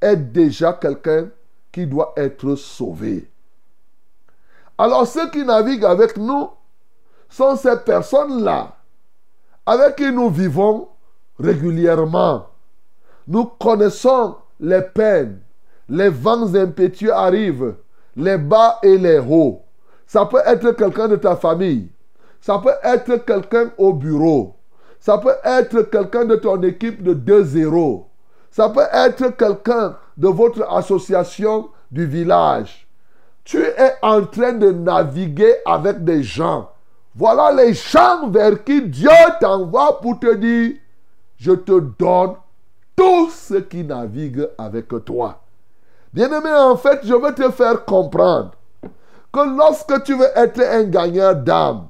est 0.00 0.16
déjà 0.16 0.72
quelqu'un 0.72 1.28
qui 1.70 1.86
doit 1.86 2.14
être 2.16 2.54
sauvé. 2.54 3.28
Alors 4.78 5.06
ceux 5.06 5.28
qui 5.30 5.44
naviguent 5.44 5.84
avec 5.84 6.16
nous 6.16 6.50
sont 7.28 7.56
ces 7.56 7.76
personnes-là 7.76 8.74
avec 9.68 9.96
qui 9.96 10.10
nous 10.10 10.30
vivons 10.30 10.88
régulièrement. 11.38 12.46
Nous 13.26 13.44
connaissons 13.44 14.36
les 14.58 14.80
peines, 14.80 15.40
les 15.90 16.08
vents 16.08 16.54
impétueux 16.54 17.12
arrivent, 17.12 17.74
les 18.16 18.38
bas 18.38 18.78
et 18.82 18.96
les 18.96 19.18
hauts. 19.18 19.60
Ça 20.06 20.24
peut 20.24 20.40
être 20.46 20.72
quelqu'un 20.72 21.08
de 21.08 21.16
ta 21.16 21.36
famille. 21.36 21.90
Ça 22.40 22.58
peut 22.58 22.76
être 22.82 23.26
quelqu'un 23.26 23.70
au 23.76 23.92
bureau. 23.92 24.56
Ça 25.00 25.18
peut 25.18 25.36
être 25.44 25.82
quelqu'un 25.82 26.24
de 26.24 26.36
ton 26.36 26.62
équipe 26.62 27.02
de 27.02 27.12
2-0. 27.12 28.06
Ça 28.50 28.70
peut 28.70 28.86
être 28.90 29.36
quelqu'un 29.36 29.98
de 30.16 30.28
votre 30.28 30.62
association 30.72 31.68
du 31.90 32.06
village. 32.06 32.87
Tu 33.48 33.62
es 33.62 33.94
en 34.02 34.26
train 34.26 34.52
de 34.52 34.72
naviguer 34.72 35.54
avec 35.64 36.04
des 36.04 36.22
gens. 36.22 36.68
Voilà 37.14 37.50
les 37.50 37.72
gens 37.72 38.28
vers 38.28 38.62
qui 38.62 38.82
Dieu 38.82 39.08
t'envoie 39.40 40.02
pour 40.02 40.20
te 40.20 40.34
dire, 40.34 40.74
je 41.38 41.52
te 41.52 41.80
donne 41.98 42.34
tout 42.94 43.30
ce 43.30 43.54
qui 43.54 43.84
navigue 43.84 44.46
avec 44.58 44.88
toi. 45.06 45.40
Bien-aimé, 46.12 46.50
en 46.50 46.76
fait, 46.76 47.00
je 47.04 47.14
veux 47.14 47.34
te 47.34 47.50
faire 47.50 47.86
comprendre 47.86 48.50
que 49.32 49.56
lorsque 49.56 50.02
tu 50.02 50.14
veux 50.14 50.28
être 50.36 50.60
un 50.60 50.84
gagneur 50.84 51.34
d'âme, 51.34 51.88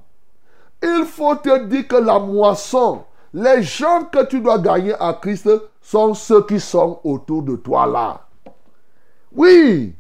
il 0.81 1.07
faut 1.07 1.35
te 1.35 1.64
dire 1.64 1.88
que 1.88 1.97
la 1.97 2.21
moisson, 2.21 3.03
les 3.35 3.64
gens 3.64 4.05
que 4.05 4.25
tu 4.27 4.40
dois 4.40 4.59
gagner 4.59 4.94
à 5.01 5.12
Christ 5.12 5.51
sont 5.83 6.14
ceux 6.14 6.47
qui 6.47 6.61
sont 6.61 7.01
autour 7.03 7.42
de 7.42 7.57
toi 7.57 7.85
là. 7.85 8.21
Oui, 9.35 9.97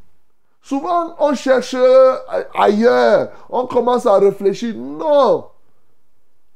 souvent 0.68 1.14
on 1.18 1.34
cherche 1.34 1.74
ailleurs, 2.54 3.30
on 3.48 3.66
commence 3.66 4.06
à 4.06 4.18
réfléchir. 4.18 4.74
Non. 4.76 5.46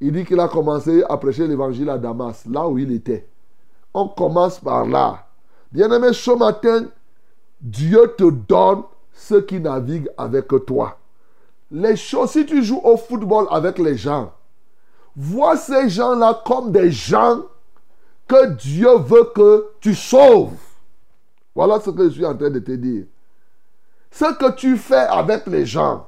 Il 0.00 0.12
dit 0.12 0.24
qu'il 0.24 0.40
a 0.40 0.48
commencé 0.48 1.02
à 1.08 1.16
prêcher 1.16 1.46
l'évangile 1.46 1.88
à 1.88 1.98
Damas, 1.98 2.44
là 2.50 2.68
où 2.68 2.78
il 2.78 2.92
était. 2.92 3.28
On 3.94 4.08
commence 4.08 4.58
par 4.58 4.84
là. 4.84 5.26
Bien-aimé, 5.70 6.08
ce 6.12 6.32
matin, 6.32 6.86
Dieu 7.60 8.14
te 8.18 8.28
donne 8.30 8.82
ceux 9.12 9.42
qui 9.42 9.60
naviguent 9.60 10.10
avec 10.16 10.48
toi 10.66 10.98
les 11.72 11.96
choses, 11.96 12.30
si 12.30 12.44
tu 12.44 12.62
joues 12.62 12.80
au 12.84 12.96
football 12.96 13.46
avec 13.50 13.78
les 13.78 13.96
gens, 13.96 14.32
vois 15.16 15.56
ces 15.56 15.88
gens-là 15.88 16.42
comme 16.44 16.70
des 16.70 16.90
gens 16.90 17.42
que 18.28 18.50
Dieu 18.52 18.98
veut 18.98 19.30
que 19.34 19.68
tu 19.80 19.94
sauves. 19.94 20.52
Voilà 21.54 21.80
ce 21.80 21.90
que 21.90 22.04
je 22.04 22.10
suis 22.10 22.26
en 22.26 22.36
train 22.36 22.50
de 22.50 22.58
te 22.58 22.72
dire. 22.72 23.04
Ce 24.12 24.26
que 24.34 24.52
tu 24.52 24.76
fais 24.76 24.94
avec 24.94 25.46
les 25.46 25.64
gens, 25.64 26.06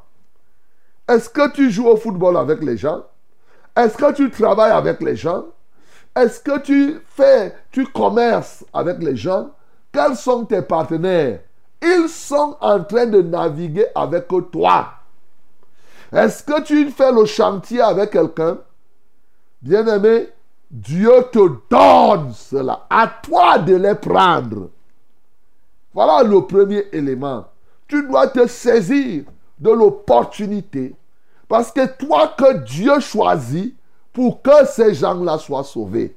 est-ce 1.09 1.29
que 1.29 1.51
tu 1.51 1.71
joues 1.71 1.89
au 1.89 1.97
football 1.97 2.37
avec 2.37 2.63
les 2.63 2.77
gens? 2.77 3.03
Est-ce 3.75 3.97
que 3.97 4.13
tu 4.13 4.31
travailles 4.31 4.73
avec 4.73 5.01
les 5.01 5.17
gens? 5.17 5.47
Est-ce 6.15 6.39
que 6.39 6.59
tu 6.61 7.01
fais, 7.07 7.55
tu 7.73 7.87
commerces 7.87 8.65
avec 8.73 9.03
les 9.03 9.17
gens? 9.17 9.51
Quels 9.91 10.17
sont 10.17 10.45
tes 10.45 10.63
partenaires? 10.63 11.41
Ils 11.83 12.09
sont 12.09 12.57
en 12.61 12.85
train 12.85 13.07
de 13.07 13.23
naviguer 13.23 13.87
avec 13.95 14.29
toi. 14.53 14.93
Est-ce 16.13 16.43
que 16.43 16.63
tu 16.63 16.91
fais 16.91 17.11
le 17.11 17.25
chantier 17.25 17.81
avec 17.81 18.11
quelqu'un? 18.11 18.59
Bien-aimé, 19.61 20.29
Dieu 20.71 21.13
te 21.33 21.39
donne 21.71 22.33
cela. 22.35 22.87
À 22.91 23.09
toi 23.23 23.59
de 23.59 23.77
les 23.77 23.95
prendre. 23.95 24.71
Voilà 25.93 26.23
le 26.23 26.43
premier 26.43 26.85
élément. 26.93 27.47
Tu 27.89 28.07
dois 28.07 28.29
te 28.29 28.47
saisir 28.47 29.25
de 29.59 29.71
l'opportunité. 29.71 30.95
Parce 31.49 31.71
que 31.71 31.87
toi 31.87 32.35
que 32.37 32.59
Dieu 32.65 33.01
choisit 33.01 33.77
pour 34.13 34.43
que 34.43 34.67
ces 34.67 34.95
gens-là 34.95 35.39
soient 35.39 35.65
sauvés. 35.65 36.17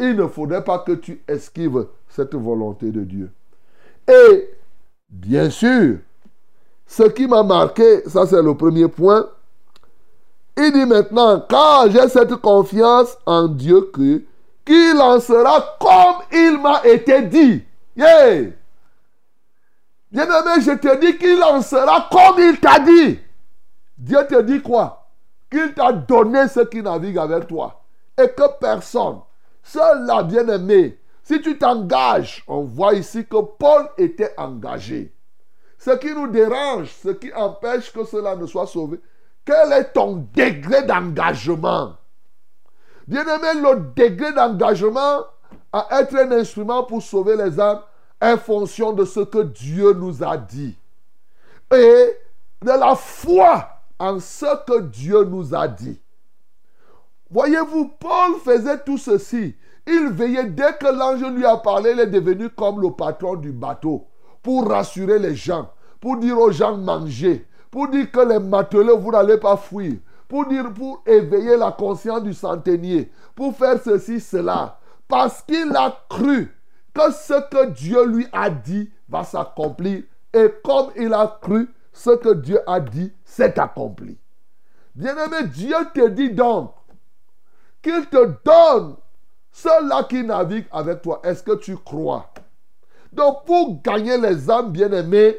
Il 0.00 0.16
ne 0.16 0.26
faudrait 0.26 0.64
pas 0.64 0.78
que 0.78 0.92
tu 0.92 1.22
esquives 1.26 1.86
cette 2.08 2.34
volonté 2.34 2.90
de 2.90 3.02
Dieu. 3.02 3.30
Et 4.08 4.48
bien 5.08 5.50
sûr, 5.50 5.98
ce 6.86 7.02
qui 7.02 7.26
m'a 7.26 7.42
marqué, 7.42 8.08
ça 8.08 8.26
c'est 8.26 8.42
le 8.42 8.54
premier 8.54 8.88
point. 8.88 9.28
Il 10.56 10.72
dit 10.72 10.86
maintenant, 10.86 11.40
car 11.40 11.90
j'ai 11.90 12.08
cette 12.08 12.34
confiance 12.36 13.16
en 13.26 13.48
Dieu 13.48 13.90
que 13.92 14.22
qu'il 14.64 15.00
en 15.00 15.18
sera 15.20 15.76
comme 15.80 16.26
il 16.32 16.60
m'a 16.60 16.82
été 16.84 17.22
dit. 17.22 17.62
Yeah. 17.96 18.57
Bien-aimé, 20.10 20.62
je 20.62 20.72
te 20.72 20.98
dis 20.98 21.18
qu'il 21.18 21.42
en 21.42 21.60
sera 21.60 22.08
comme 22.10 22.40
il 22.42 22.58
t'a 22.58 22.78
dit. 22.78 23.18
Dieu 23.96 24.18
te 24.28 24.40
dit 24.42 24.62
quoi? 24.62 25.06
Qu'il 25.50 25.74
t'a 25.74 25.92
donné 25.92 26.48
ce 26.48 26.60
qui 26.60 26.82
navigue 26.82 27.18
avec 27.18 27.46
toi. 27.46 27.82
Et 28.16 28.28
que 28.28 28.58
personne, 28.58 29.20
seul 29.62 30.06
la 30.06 30.22
bien-aimé, 30.22 30.98
si 31.22 31.40
tu 31.42 31.58
t'engages, 31.58 32.42
on 32.48 32.62
voit 32.62 32.94
ici 32.94 33.26
que 33.26 33.42
Paul 33.58 33.88
était 33.98 34.32
engagé. 34.38 35.12
Ce 35.78 35.90
qui 35.90 36.12
nous 36.14 36.28
dérange, 36.28 36.90
ce 37.02 37.10
qui 37.10 37.32
empêche 37.34 37.92
que 37.92 38.04
cela 38.04 38.34
ne 38.34 38.46
soit 38.46 38.66
sauvé, 38.66 39.00
quel 39.44 39.72
est 39.72 39.92
ton 39.92 40.26
degré 40.34 40.82
d'engagement? 40.84 41.96
Bien-aimé, 43.06 43.60
le 43.60 43.92
degré 43.94 44.32
d'engagement 44.32 45.24
à 45.72 46.00
être 46.00 46.16
un 46.16 46.32
instrument 46.32 46.84
pour 46.84 47.02
sauver 47.02 47.36
les 47.36 47.60
âmes 47.60 47.80
est 48.20 48.36
fonction 48.36 48.92
de 48.92 49.04
ce 49.04 49.20
que 49.20 49.42
Dieu 49.42 49.92
nous 49.92 50.22
a 50.22 50.36
dit. 50.36 50.76
Et 51.72 52.16
de 52.62 52.70
la 52.70 52.94
foi 52.94 53.68
en 53.98 54.18
ce 54.20 54.64
que 54.66 54.80
Dieu 54.80 55.24
nous 55.24 55.54
a 55.54 55.68
dit. 55.68 56.00
Voyez-vous, 57.30 57.92
Paul 58.00 58.36
faisait 58.42 58.78
tout 58.78 58.98
ceci. 58.98 59.54
Il 59.86 60.08
veillait 60.08 60.46
dès 60.46 60.74
que 60.74 60.86
l'ange 60.86 61.24
lui 61.24 61.44
a 61.44 61.56
parlé, 61.56 61.92
il 61.92 62.00
est 62.00 62.06
devenu 62.06 62.50
comme 62.50 62.80
le 62.80 62.90
patron 62.90 63.36
du 63.36 63.52
bateau 63.52 64.06
pour 64.42 64.68
rassurer 64.68 65.18
les 65.18 65.34
gens, 65.34 65.70
pour 66.00 66.16
dire 66.18 66.38
aux 66.38 66.50
gens 66.50 66.76
manger, 66.76 67.46
pour 67.70 67.88
dire 67.88 68.10
que 68.10 68.20
les 68.20 68.38
matelots, 68.38 68.98
vous 68.98 69.10
n'allez 69.10 69.38
pas 69.38 69.56
fuir, 69.56 69.94
pour 70.26 70.46
dire, 70.46 70.72
pour 70.72 71.02
éveiller 71.06 71.56
la 71.56 71.72
conscience 71.72 72.22
du 72.22 72.34
centenier, 72.34 73.10
pour 73.34 73.56
faire 73.56 73.80
ceci, 73.82 74.20
cela. 74.20 74.78
Parce 75.06 75.42
qu'il 75.42 75.74
a 75.74 75.96
cru 76.08 76.54
que 76.98 77.12
ce 77.12 77.48
que 77.48 77.66
Dieu 77.70 78.04
lui 78.06 78.26
a 78.32 78.50
dit 78.50 78.90
va 79.08 79.22
s'accomplir. 79.22 80.02
Et 80.32 80.52
comme 80.64 80.90
il 80.96 81.14
a 81.14 81.38
cru, 81.40 81.72
ce 81.92 82.10
que 82.10 82.34
Dieu 82.34 82.60
a 82.66 82.80
dit 82.80 83.12
s'est 83.24 83.58
accompli. 83.58 84.18
Bien-aimé, 84.94 85.48
Dieu 85.48 85.76
te 85.94 86.08
dit 86.08 86.30
donc 86.30 86.74
qu'il 87.82 88.06
te 88.06 88.32
donne 88.44 88.96
ceux-là 89.52 90.04
qui 90.04 90.24
naviguent 90.24 90.66
avec 90.72 91.02
toi. 91.02 91.20
Est-ce 91.22 91.42
que 91.42 91.54
tu 91.54 91.76
crois? 91.76 92.32
Donc 93.12 93.44
pour 93.44 93.80
gagner 93.80 94.18
les 94.18 94.50
âmes 94.50 94.72
bien-aimées, 94.72 95.38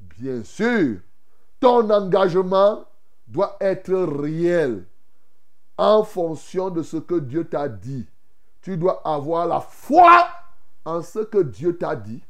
bien 0.00 0.42
sûr, 0.42 0.98
ton 1.60 1.88
engagement 1.90 2.84
doit 3.26 3.56
être 3.60 3.94
réel 3.94 4.86
en 5.76 6.02
fonction 6.02 6.70
de 6.70 6.82
ce 6.82 6.96
que 6.96 7.16
Dieu 7.16 7.44
t'a 7.44 7.68
dit. 7.68 8.06
Tu 8.62 8.78
dois 8.78 9.02
avoir 9.04 9.46
la 9.46 9.60
foi 9.60 10.26
en 10.84 11.02
ce 11.02 11.20
que 11.20 11.38
Dieu 11.38 11.76
t'a 11.76 11.96
dit, 11.96 12.22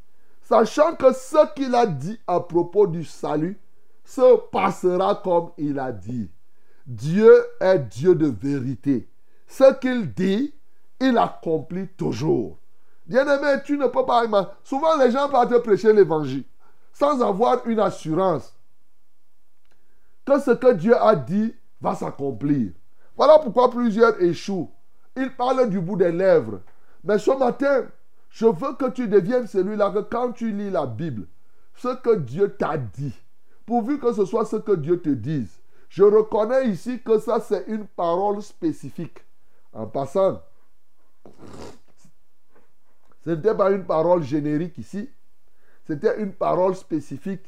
sachant 0.42 0.94
que 0.94 1.12
ce 1.12 1.54
qu'il 1.54 1.74
a 1.74 1.86
dit 1.86 2.18
à 2.26 2.40
propos 2.40 2.86
du 2.86 3.04
salut 3.04 3.58
se 4.04 4.36
passera 4.50 5.20
comme 5.22 5.50
il 5.58 5.78
a 5.78 5.92
dit. 5.92 6.30
Dieu 6.86 7.32
est 7.60 7.78
Dieu 7.78 8.14
de 8.14 8.26
vérité. 8.26 9.08
Ce 9.46 9.72
qu'il 9.78 10.12
dit, 10.12 10.54
il 11.00 11.16
accomplit 11.16 11.88
toujours. 11.88 12.58
Bien-aimé, 13.06 13.60
tu 13.64 13.76
ne 13.76 13.86
peux 13.86 14.04
pas. 14.04 14.24
Souvent, 14.62 14.96
les 14.98 15.10
gens 15.10 15.28
partent 15.28 15.58
prêcher 15.62 15.92
l'évangile 15.92 16.44
sans 16.92 17.20
avoir 17.22 17.66
une 17.66 17.80
assurance 17.80 18.54
que 20.24 20.40
ce 20.40 20.52
que 20.52 20.72
Dieu 20.72 20.96
a 20.96 21.14
dit 21.16 21.54
va 21.80 21.94
s'accomplir. 21.94 22.72
Voilà 23.16 23.38
pourquoi 23.38 23.70
plusieurs 23.70 24.20
échouent. 24.22 24.70
Ils 25.16 25.34
parlent 25.34 25.68
du 25.68 25.80
bout 25.80 25.96
des 25.96 26.12
lèvres. 26.12 26.60
Mais 27.02 27.18
ce 27.18 27.30
matin, 27.32 27.84
je 28.34 28.46
veux 28.46 28.74
que 28.74 28.90
tu 28.90 29.06
deviennes 29.06 29.46
celui-là 29.46 29.92
que 29.92 30.00
quand 30.00 30.32
tu 30.32 30.50
lis 30.50 30.68
la 30.68 30.86
Bible, 30.86 31.28
ce 31.76 31.94
que 31.94 32.16
Dieu 32.16 32.56
t'a 32.56 32.76
dit, 32.76 33.14
pourvu 33.64 34.00
que 34.00 34.12
ce 34.12 34.24
soit 34.24 34.44
ce 34.44 34.56
que 34.56 34.72
Dieu 34.72 35.00
te 35.00 35.10
dise, 35.10 35.60
je 35.88 36.02
reconnais 36.02 36.68
ici 36.68 37.00
que 37.00 37.20
ça 37.20 37.38
c'est 37.38 37.64
une 37.68 37.86
parole 37.86 38.42
spécifique. 38.42 39.24
En 39.72 39.86
passant, 39.86 40.42
ce 43.24 43.30
n'était 43.30 43.54
pas 43.54 43.70
une 43.70 43.84
parole 43.84 44.24
générique 44.24 44.78
ici, 44.78 45.08
c'était 45.86 46.20
une 46.20 46.32
parole 46.32 46.74
spécifique. 46.74 47.44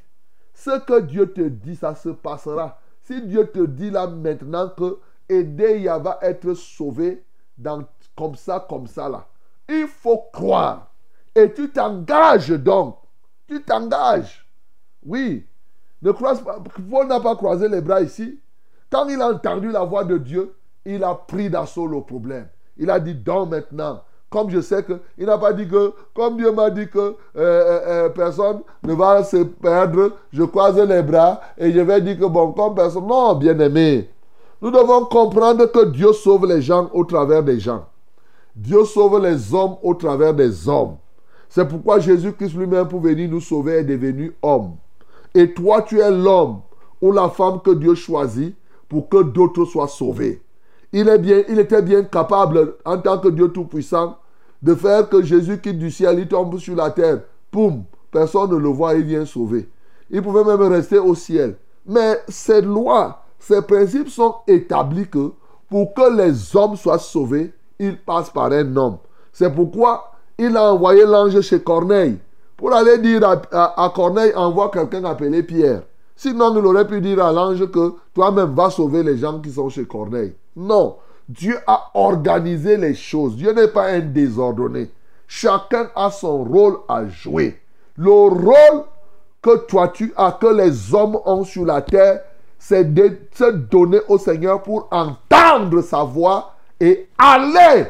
Ce 0.55 0.79
que 0.85 1.01
Dieu 1.01 1.33
te 1.33 1.41
dit, 1.41 1.75
ça 1.75 1.97
se 1.97 2.11
passera. 2.11 2.81
Si 3.03 3.27
Dieu 3.27 3.49
te 3.49 3.67
dit 3.67 3.91
là 3.91 4.07
maintenant 4.07 4.69
que 4.69 5.01
Edeya 5.29 5.99
va 5.99 6.21
être 6.23 6.55
sauvé 6.55 7.25
dans, 7.59 7.83
comme 8.17 8.37
ça, 8.37 8.65
comme 8.69 8.87
ça 8.87 9.09
là, 9.09 9.27
il 9.69 9.87
faut 9.87 10.25
croire. 10.33 10.93
Et 11.35 11.53
tu 11.53 11.71
t'engages 11.71 12.51
donc. 12.51 12.97
Tu 13.49 13.63
t'engages. 13.63 14.47
Oui. 15.05 15.47
Ne 16.03 16.13
croise 16.13 16.43
pas. 16.43 16.59
Paul 16.91 17.07
n'a 17.07 17.21
pas 17.21 17.37
croisé 17.37 17.69
les 17.69 17.81
bras 17.81 18.01
ici. 18.01 18.41
Quand 18.91 19.09
il 19.09 19.21
a 19.21 19.31
entendu 19.31 19.71
la 19.71 19.85
voix 19.85 20.05
de 20.05 20.19
Dieu, 20.19 20.55
il 20.85 21.03
a 21.03 21.15
pris 21.15 21.51
d'assaut 21.51 21.87
le 21.87 22.01
problème. 22.01 22.49
Il 22.77 22.91
a 22.91 23.01
dit, 23.01 23.15
donc 23.15 23.51
maintenant, 23.51 24.03
comme 24.31 24.51
je 24.51 24.61
sais 24.61 24.83
que, 24.83 25.01
il 25.19 25.27
n'a 25.27 25.39
pas 25.39 25.53
dit 25.53 25.67
que, 25.67 25.93
comme 26.15 26.37
Dieu 26.37 26.53
m'a 26.53 26.71
dit 26.71 26.89
que 26.89 26.99
euh, 26.99 27.15
euh, 27.37 27.81
euh, 27.87 28.09
personne 28.11 28.61
ne 28.83 28.93
va 28.93 29.25
se 29.25 29.39
perdre, 29.39 30.13
je 30.33 30.43
croise 30.43 30.79
les 30.79 31.03
bras 31.03 31.41
et 31.57 31.73
je 31.73 31.81
vais 31.81 32.01
dire 32.01 32.19
que, 32.19 32.25
bon, 32.27 32.53
comme 32.53 32.75
personne, 32.75 33.07
non, 33.07 33.35
bien 33.35 33.59
aimé, 33.59 34.11
nous 34.61 34.71
devons 34.71 35.05
comprendre 35.05 35.67
que 35.67 35.87
Dieu 35.87 36.13
sauve 36.13 36.47
les 36.47 36.63
gens 36.63 36.91
au 36.93 37.05
travers 37.05 37.43
des 37.43 37.61
gens. 37.61 37.87
Dieu 38.57 38.87
sauve 38.87 39.23
les 39.23 39.53
hommes 39.53 39.77
au 39.83 39.93
travers 39.93 40.33
des 40.33 40.67
hommes. 40.67 40.97
C'est 41.51 41.69
pourquoi 41.69 41.99
Jésus-Christ 41.99 42.57
lui-même, 42.57 42.89
pour 42.89 43.01
venir 43.01 43.29
nous 43.29 43.41
sauver, 43.41 43.75
est 43.75 43.85
devenu 43.85 44.35
homme. 44.41 44.77
Et 45.35 45.53
toi, 45.53 45.83
tu 45.83 46.01
es 46.01 46.11
l'homme 46.11 46.61
ou 47.03 47.13
la 47.13 47.29
femme 47.29 47.61
que 47.61 47.73
Dieu 47.73 47.95
choisit 47.95 48.57
pour 48.89 49.11
que 49.11 49.23
d'autres 49.23 49.67
soient 49.67 49.89
sauvés. 49.89 50.43
Il, 50.93 51.09
est 51.09 51.19
bien, 51.19 51.43
il 51.49 51.59
était 51.59 51.83
bien 51.83 52.05
capable, 52.05 52.77
en 52.87 52.97
tant 52.97 53.19
que 53.19 53.29
Dieu 53.29 53.49
Tout-Puissant, 53.49 54.17
de 54.63 54.75
faire 54.75 55.07
que 55.09 55.23
Jésus 55.23 55.61
quitte 55.61 55.79
du 55.79 55.91
ciel, 55.91 56.19
il 56.19 56.27
tombe 56.29 56.59
sur 56.59 56.75
la 56.77 56.91
terre. 56.91 57.21
Poum, 57.51 57.85
personne 58.11 58.51
ne 58.51 58.57
le 58.57 58.69
voit, 58.69 58.95
il 58.95 59.05
vient 59.05 59.27
sauver. 59.27 59.69
Il 60.11 60.23
pouvait 60.23 60.45
même 60.45 60.63
rester 60.63 60.99
au 60.99 61.15
ciel. 61.15 61.57
Mais 61.85 62.19
ces 62.29 62.63
lois, 62.63 63.23
ces 63.39 63.61
principes 63.61 64.09
sont 64.09 64.37
établis 64.47 65.09
que 65.09 65.33
pour 65.69 65.93
que 65.93 66.17
les 66.17 66.57
hommes 66.57 66.77
soient 66.77 66.99
sauvés, 66.99 67.53
ils 67.79 67.99
passent 67.99 68.31
par 68.31 68.53
un 68.53 68.77
homme. 68.77 68.99
C'est 69.33 69.55
pourquoi 69.55 70.13
il 70.39 70.57
a 70.57 70.73
envoyé 70.73 71.05
l'ange 71.05 71.41
chez 71.41 71.61
Corneille 71.61 72.19
pour 72.57 72.73
aller 72.73 72.99
dire 72.99 73.23
à, 73.53 73.93
Corneille, 73.95 74.33
envoie 74.35 74.71
quelqu'un 74.71 75.05
appelé 75.05 75.43
Pierre. 75.43 75.83
Sinon, 76.15 76.59
il 76.59 76.65
aurait 76.65 76.87
pu 76.87 77.01
dire 77.03 77.23
à 77.23 77.33
l'ange 77.33 77.71
que 77.71 77.95
toi-même 78.15 78.55
vas 78.55 78.71
sauver 78.71 79.03
les 79.03 79.19
gens 79.19 79.41
qui 79.41 79.51
sont 79.53 79.69
chez 79.69 79.85
Corneille. 79.85 80.35
Non, 80.57 80.97
Dieu 81.29 81.59
a 81.67 81.91
organisé 81.93 82.79
les 82.79 82.95
choses. 82.95 83.37
Dieu 83.37 83.53
n'est 83.53 83.69
pas 83.69 83.89
un 83.89 84.01
désordonné. 84.01 84.91
Chacun 85.27 85.91
a 85.95 86.11
son 86.11 86.45
rôle 86.45 86.79
à 86.89 87.07
jouer. 87.07 87.61
Le 87.97 88.11
rôle 88.11 88.85
que 89.43 89.59
toi 89.67 89.89
tu 89.89 90.15
as, 90.17 90.33
que 90.33 90.47
les 90.47 90.95
hommes 90.95 91.19
ont 91.27 91.45
sur 91.45 91.67
la 91.67 91.83
terre, 91.83 92.23
c'est 92.59 92.95
de 92.95 93.19
se 93.35 93.51
donner 93.51 94.01
au 94.09 94.19
Seigneur 94.19 94.63
pour 94.63 94.89
entendre 94.91 95.83
sa 95.83 96.05
voix 96.05 96.56
et 96.81 97.09
aller 97.19 97.87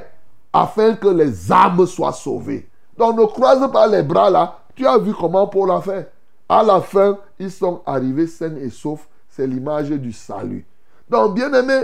afin 0.53 0.94
que 0.94 1.09
les 1.09 1.53
âmes 1.53 1.87
soient 1.87 2.12
sauvées. 2.12 2.68
Donc 2.96 3.18
ne 3.18 3.25
croise 3.25 3.70
pas 3.70 3.87
les 3.87 4.03
bras 4.03 4.31
là. 4.31 4.59
Tu 4.75 4.87
as 4.87 4.99
vu 4.99 5.12
comment 5.14 5.46
Paul 5.46 5.70
a 5.70 5.81
fait? 5.81 6.11
À 6.49 6.62
la 6.62 6.81
fin, 6.81 7.18
ils 7.38 7.51
sont 7.51 7.83
arrivés 7.87 8.27
sains 8.27 8.57
et 8.57 8.70
saufs. 8.70 9.09
C'est 9.29 9.46
l'image 9.46 9.90
du 9.90 10.12
salut. 10.12 10.64
Donc, 11.09 11.35
bien 11.35 11.53
aimé, 11.53 11.83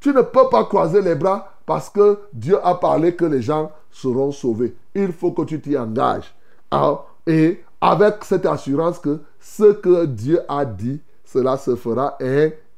tu 0.00 0.10
ne 0.10 0.22
peux 0.22 0.48
pas 0.50 0.64
croiser 0.64 1.02
les 1.02 1.14
bras 1.14 1.52
parce 1.66 1.88
que 1.88 2.18
Dieu 2.32 2.58
a 2.64 2.74
parlé 2.74 3.14
que 3.14 3.24
les 3.24 3.42
gens 3.42 3.72
seront 3.90 4.32
sauvés. 4.32 4.76
Il 4.94 5.12
faut 5.12 5.32
que 5.32 5.42
tu 5.42 5.60
t'y 5.60 5.76
engages. 5.76 6.34
Ah, 6.70 7.02
et 7.26 7.64
avec 7.80 8.24
cette 8.24 8.46
assurance 8.46 8.98
que 8.98 9.20
ce 9.40 9.72
que 9.72 10.04
Dieu 10.06 10.40
a 10.48 10.64
dit, 10.64 11.00
cela 11.24 11.56
se 11.56 11.74
fera 11.76 12.18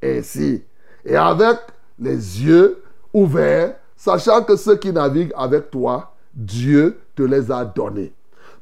ainsi. 0.02 0.62
Et 1.04 1.16
avec 1.16 1.58
les 1.98 2.42
yeux 2.42 2.82
ouverts, 3.12 3.76
sachant 3.96 4.42
que 4.42 4.56
ceux 4.56 4.76
qui 4.76 4.92
naviguent 4.92 5.32
avec 5.36 5.70
toi, 5.70 6.12
Dieu 6.34 7.00
te 7.14 7.22
les 7.22 7.50
a 7.50 7.64
donnés. 7.64 8.12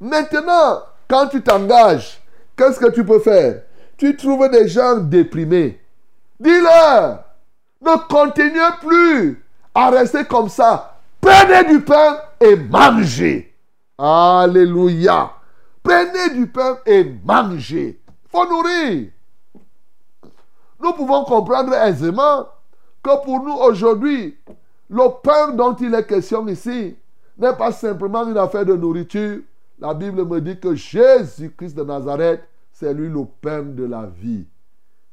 Maintenant, 0.00 0.82
quand 1.08 1.28
tu 1.28 1.42
t'engages, 1.42 2.20
qu'est-ce 2.56 2.78
que 2.78 2.90
tu 2.90 3.04
peux 3.04 3.20
faire? 3.20 3.62
Tu 3.96 4.16
trouves 4.16 4.48
des 4.50 4.68
gens 4.68 4.96
déprimés. 4.96 5.80
Dis-leur, 6.38 7.24
ne 7.80 8.08
continuez 8.08 8.60
plus 8.80 9.44
à 9.74 9.90
rester 9.90 10.24
comme 10.24 10.48
ça. 10.48 10.98
Prenez 11.20 11.64
du 11.64 11.80
pain 11.80 12.18
et 12.40 12.56
mangez. 12.56 13.54
Alléluia. 13.98 15.32
Prenez 15.82 16.30
du 16.34 16.46
pain 16.46 16.78
et 16.86 17.04
mangez. 17.24 18.00
Il 18.06 18.30
faut 18.30 18.48
nourrir. 18.48 19.08
Nous 20.82 20.92
pouvons 20.92 21.24
comprendre 21.24 21.72
aisément 21.74 22.46
que 23.04 23.22
pour 23.22 23.44
nous 23.44 23.52
aujourd'hui, 23.52 24.36
le 24.88 25.20
pain 25.22 25.52
dont 25.52 25.74
il 25.74 25.94
est 25.94 26.06
question 26.06 26.46
ici 26.48 26.96
n'est 27.38 27.52
pas 27.52 27.70
simplement 27.70 28.26
une 28.26 28.38
affaire 28.38 28.64
de 28.64 28.74
nourriture. 28.74 29.40
La 29.78 29.92
Bible 29.92 30.24
me 30.24 30.40
dit 30.40 30.58
que 30.58 30.74
Jésus-Christ 30.74 31.76
de 31.76 31.84
Nazareth, 31.84 32.40
c'est 32.72 32.94
lui 32.94 33.08
le 33.08 33.24
pain 33.40 33.62
de 33.62 33.84
la 33.84 34.06
vie. 34.06 34.46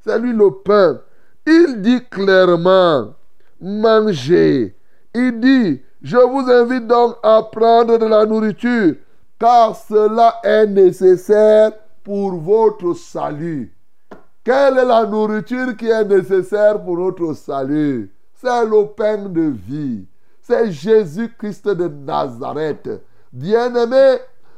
C'est 0.00 0.18
lui 0.18 0.32
le 0.32 0.50
pain. 0.50 1.00
Il 1.46 1.82
dit 1.82 2.02
clairement, 2.10 3.14
mangez. 3.60 4.74
Il 5.14 5.40
dit, 5.40 5.82
je 6.00 6.16
vous 6.16 6.50
invite 6.50 6.86
donc 6.86 7.16
à 7.22 7.42
prendre 7.42 7.98
de 7.98 8.06
la 8.06 8.24
nourriture, 8.24 8.94
car 9.38 9.76
cela 9.76 10.36
est 10.42 10.66
nécessaire 10.66 11.72
pour 12.02 12.32
votre 12.36 12.94
salut. 12.94 13.74
Quelle 14.44 14.76
est 14.76 14.84
la 14.84 15.06
nourriture 15.06 15.76
qui 15.76 15.88
est 15.88 16.04
nécessaire 16.04 16.82
pour 16.82 16.96
notre 16.96 17.32
salut? 17.34 18.12
C'est 18.34 18.64
le 18.64 19.28
de 19.28 19.40
vie. 19.42 20.04
C'est 20.40 20.72
Jésus-Christ 20.72 21.68
de 21.68 21.86
Nazareth. 21.86 22.90
Bien-aimé, 23.32 24.16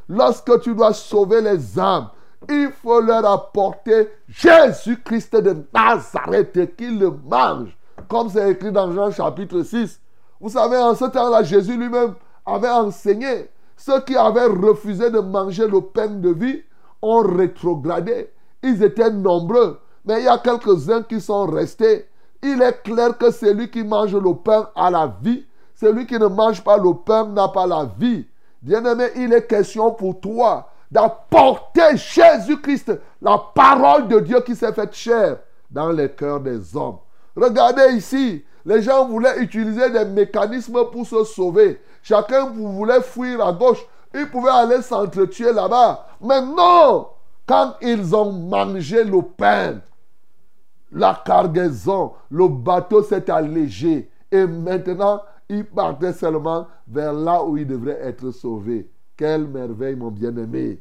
lorsque 0.08 0.58
tu 0.62 0.74
dois 0.74 0.94
sauver 0.94 1.42
les 1.42 1.78
âmes, 1.78 2.08
il 2.48 2.70
faut 2.70 3.02
leur 3.02 3.26
apporter 3.26 4.08
Jésus-Christ 4.26 5.36
de 5.36 5.54
Nazareth 5.74 6.76
qu'ils 6.76 7.06
mangent. 7.28 7.76
Comme 8.08 8.30
c'est 8.30 8.52
écrit 8.52 8.72
dans 8.72 8.90
Jean 8.90 9.10
chapitre 9.10 9.60
6. 9.60 10.00
Vous 10.40 10.48
savez, 10.48 10.78
en 10.78 10.94
ce 10.94 11.04
temps-là, 11.04 11.42
Jésus 11.42 11.76
lui-même 11.76 12.14
avait 12.46 12.70
enseigné, 12.70 13.50
ceux 13.76 14.00
qui 14.00 14.16
avaient 14.16 14.46
refusé 14.46 15.10
de 15.10 15.20
manger 15.20 15.68
le 15.68 15.80
de 16.20 16.30
vie, 16.30 16.62
ont 17.02 17.20
rétrogradé. 17.20 18.30
Ils 18.64 18.82
étaient 18.82 19.10
nombreux, 19.10 19.78
mais 20.06 20.20
il 20.20 20.24
y 20.24 20.28
a 20.28 20.38
quelques-uns 20.38 21.02
qui 21.02 21.20
sont 21.20 21.44
restés. 21.44 22.08
Il 22.42 22.62
est 22.62 22.82
clair 22.82 23.16
que 23.18 23.30
celui 23.30 23.70
qui 23.70 23.84
mange 23.84 24.14
le 24.14 24.34
pain 24.34 24.70
a 24.74 24.90
la 24.90 25.14
vie. 25.20 25.44
Celui 25.74 26.06
qui 26.06 26.18
ne 26.18 26.28
mange 26.28 26.64
pas 26.64 26.78
le 26.78 26.94
pain 26.94 27.26
n'a 27.26 27.48
pas 27.48 27.66
la 27.66 27.86
vie. 27.98 28.26
Bien-aimé, 28.62 29.08
il 29.16 29.34
est 29.34 29.46
question 29.46 29.90
pour 29.90 30.18
toi 30.18 30.70
d'apporter 30.90 31.96
Jésus-Christ, 31.96 32.92
la 33.20 33.36
parole 33.54 34.08
de 34.08 34.20
Dieu 34.20 34.40
qui 34.40 34.56
s'est 34.56 34.72
faite 34.72 34.94
chair 34.94 35.38
dans 35.70 35.90
les 35.90 36.08
cœurs 36.08 36.40
des 36.40 36.74
hommes. 36.74 36.98
Regardez 37.36 37.96
ici, 37.96 38.44
les 38.64 38.80
gens 38.80 39.06
voulaient 39.06 39.40
utiliser 39.40 39.90
des 39.90 40.06
mécanismes 40.06 40.86
pour 40.90 41.06
se 41.06 41.22
sauver. 41.24 41.82
Chacun 42.02 42.46
voulait 42.46 43.02
fuir 43.02 43.46
à 43.46 43.52
gauche. 43.52 43.84
Ils 44.14 44.30
pouvaient 44.30 44.50
aller 44.50 44.80
s'entretuer 44.80 45.52
là-bas. 45.52 46.06
Mais 46.20 46.40
non, 46.40 47.08
quand 47.46 47.74
ils 47.80 48.14
ont 48.14 48.32
mangé 48.32 49.04
le 49.04 49.20
pain, 49.22 49.80
la 50.90 51.20
cargaison, 51.24 52.12
le 52.30 52.48
bateau 52.48 53.02
s'est 53.02 53.30
allégé. 53.30 54.08
Et 54.30 54.46
maintenant, 54.46 55.20
ils 55.48 55.64
partaient 55.64 56.12
seulement 56.12 56.66
vers 56.86 57.12
là 57.12 57.44
où 57.44 57.56
ils 57.56 57.66
devraient 57.66 58.00
être 58.00 58.30
sauvés. 58.30 58.88
Quelle 59.16 59.46
merveille, 59.46 59.96
mon 59.96 60.10
bien-aimé. 60.10 60.80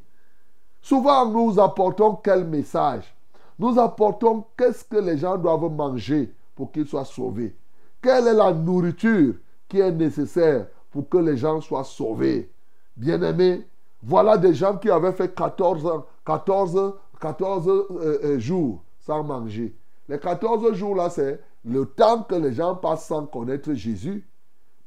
Souvent, 0.81 1.25
nous 1.25 1.59
apportons 1.59 2.15
quel 2.15 2.45
message? 2.45 3.13
Nous 3.59 3.79
apportons 3.79 4.45
qu'est-ce 4.57 4.83
que 4.83 4.97
les 4.97 5.17
gens 5.17 5.37
doivent 5.37 5.71
manger 5.71 6.33
pour 6.55 6.71
qu'ils 6.71 6.87
soient 6.87 7.05
sauvés. 7.05 7.55
Quelle 8.01 8.27
est 8.27 8.33
la 8.33 8.53
nourriture 8.53 9.35
qui 9.67 9.79
est 9.79 9.91
nécessaire 9.91 10.67
pour 10.91 11.07
que 11.09 11.17
les 11.17 11.37
gens 11.37 11.61
soient 11.61 11.83
sauvés? 11.83 12.51
Bien-aimés, 12.95 13.65
voilà 14.03 14.37
des 14.37 14.53
gens 14.53 14.77
qui 14.77 14.89
avaient 14.89 15.13
fait 15.13 15.33
14, 15.33 16.03
14, 16.25 16.93
14 17.19 18.37
jours 18.37 18.83
sans 18.99 19.23
manger. 19.23 19.75
Les 20.09 20.19
14 20.19 20.73
jours 20.73 20.95
là, 20.95 21.09
c'est 21.09 21.39
le 21.65 21.85
temps 21.85 22.23
que 22.23 22.35
les 22.35 22.53
gens 22.53 22.75
passent 22.75 23.07
sans 23.07 23.25
connaître 23.25 23.73
Jésus. 23.73 24.27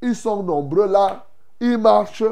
Ils 0.03 0.15
sont 0.15 0.43
nombreux 0.43 0.87
là, 0.87 1.27
ils 1.61 1.79
marchent, 1.79 2.25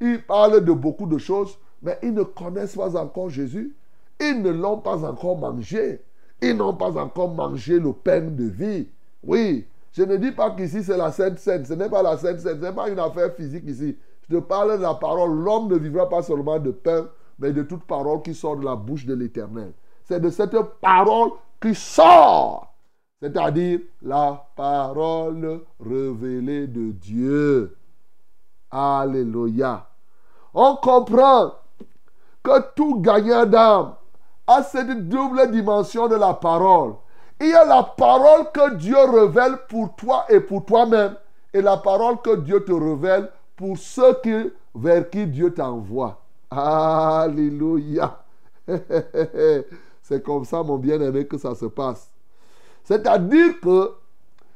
ils 0.00 0.22
parlent 0.22 0.64
de 0.64 0.72
beaucoup 0.72 1.06
de 1.06 1.18
choses, 1.18 1.58
mais 1.82 1.98
ils 2.02 2.14
ne 2.14 2.22
connaissent 2.22 2.76
pas 2.76 2.96
encore 2.96 3.28
Jésus. 3.28 3.76
Ils 4.18 4.42
ne 4.42 4.50
l'ont 4.50 4.78
pas 4.78 5.04
encore 5.04 5.36
mangé. 5.36 6.02
Ils 6.42 6.56
n'ont 6.56 6.74
pas 6.74 6.96
encore 6.96 7.34
mangé 7.34 7.78
le 7.78 7.92
pain 7.92 8.22
de 8.22 8.44
vie. 8.44 8.88
Oui, 9.22 9.66
je 9.92 10.02
ne 10.02 10.16
dis 10.16 10.32
pas 10.32 10.50
qu'ici 10.52 10.82
c'est 10.82 10.96
la 10.96 11.12
Sainte 11.12 11.38
Sainte. 11.38 11.66
Ce 11.66 11.74
n'est 11.74 11.88
pas 11.88 12.02
la 12.02 12.16
Sainte 12.16 12.38
Sainte. 12.40 12.60
Ce 12.60 12.64
n'est 12.64 12.72
pas 12.72 12.88
une 12.88 12.98
affaire 12.98 13.34
physique 13.34 13.64
ici. 13.66 13.96
Je 14.30 14.38
parle 14.38 14.78
de 14.78 14.82
la 14.82 14.94
parole. 14.94 15.32
L'homme 15.42 15.68
ne 15.68 15.76
vivra 15.76 16.08
pas 16.08 16.22
seulement 16.22 16.58
de 16.58 16.70
pain, 16.70 17.08
mais 17.38 17.52
de 17.52 17.62
toute 17.62 17.82
parole 17.84 18.22
qui 18.22 18.34
sort 18.34 18.56
de 18.56 18.64
la 18.64 18.76
bouche 18.76 19.04
de 19.04 19.14
l'Éternel. 19.14 19.72
C'est 20.04 20.20
de 20.20 20.30
cette 20.30 20.56
parole 20.80 21.30
qui 21.60 21.74
sort. 21.74 22.72
C'est-à-dire 23.20 23.80
la 24.02 24.46
parole 24.56 25.62
révélée 25.84 26.66
de 26.68 26.92
Dieu. 26.92 27.76
Alléluia. 28.70 29.86
On 30.54 30.76
comprend 30.76 31.52
que 32.42 32.72
tout 32.74 33.00
gagnant 33.00 33.46
d'âme 33.46 33.94
a 34.46 34.62
cette 34.62 35.08
double 35.08 35.50
dimension 35.50 36.08
de 36.08 36.14
la 36.14 36.34
parole. 36.34 36.94
Il 37.40 37.48
y 37.48 37.54
a 37.54 37.64
la 37.64 37.82
parole 37.82 38.50
que 38.52 38.74
Dieu 38.74 38.96
révèle 38.98 39.58
pour 39.68 39.94
toi 39.96 40.24
et 40.28 40.40
pour 40.40 40.64
toi-même, 40.64 41.14
et 41.52 41.62
la 41.62 41.76
parole 41.78 42.20
que 42.22 42.36
Dieu 42.36 42.64
te 42.64 42.72
révèle 42.72 43.30
pour 43.60 43.76
ceux 43.76 44.14
qui, 44.22 44.50
vers 44.74 45.10
qui 45.10 45.26
Dieu 45.26 45.52
t'envoie. 45.52 46.22
Alléluia. 46.50 48.22
C'est 50.02 50.24
comme 50.24 50.46
ça, 50.46 50.62
mon 50.62 50.78
bien-aimé, 50.78 51.26
que 51.26 51.36
ça 51.36 51.54
se 51.54 51.66
passe. 51.66 52.10
C'est-à-dire 52.84 53.60
que 53.60 53.92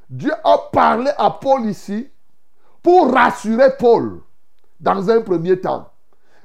Dieu 0.08 0.32
a 0.42 0.56
parlé 0.72 1.10
à 1.18 1.30
Paul 1.32 1.66
ici 1.66 2.08
pour 2.82 3.12
rassurer 3.12 3.76
Paul 3.78 4.20
dans 4.80 5.10
un 5.10 5.20
premier 5.20 5.60
temps. 5.60 5.90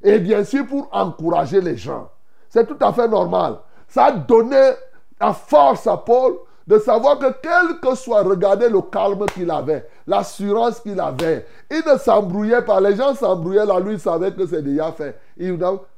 Et 0.03 0.19
bien 0.19 0.43
sûr 0.43 0.67
pour 0.67 0.89
encourager 0.91 1.61
les 1.61 1.77
gens. 1.77 2.09
C'est 2.49 2.67
tout 2.67 2.77
à 2.81 2.91
fait 2.91 3.07
normal. 3.07 3.59
Ça 3.87 4.07
a 4.07 4.11
donné 4.11 4.71
la 5.17 5.31
force 5.31 5.87
à 5.87 5.95
Paul 5.95 6.37
de 6.69 6.77
savoir 6.77 7.17
que 7.17 7.25
quel 7.41 7.79
que 7.79 7.95
soit, 7.95 8.21
regardez 8.21 8.69
le 8.69 8.79
calme 8.83 9.25
qu'il 9.33 9.49
avait, 9.49 9.89
l'assurance 10.05 10.79
qu'il 10.79 10.99
avait. 10.99 11.47
Il 11.71 11.81
ne 11.91 11.97
s'embrouillait 11.97 12.61
pas. 12.61 12.79
Les 12.79 12.95
gens 12.95 13.15
s'embrouillaient 13.15 13.65
là, 13.65 13.79
lui 13.79 13.93
il 13.93 13.99
savait 13.99 14.31
que 14.31 14.45
c'est 14.45 14.61
déjà 14.61 14.91
fait. 14.91 15.19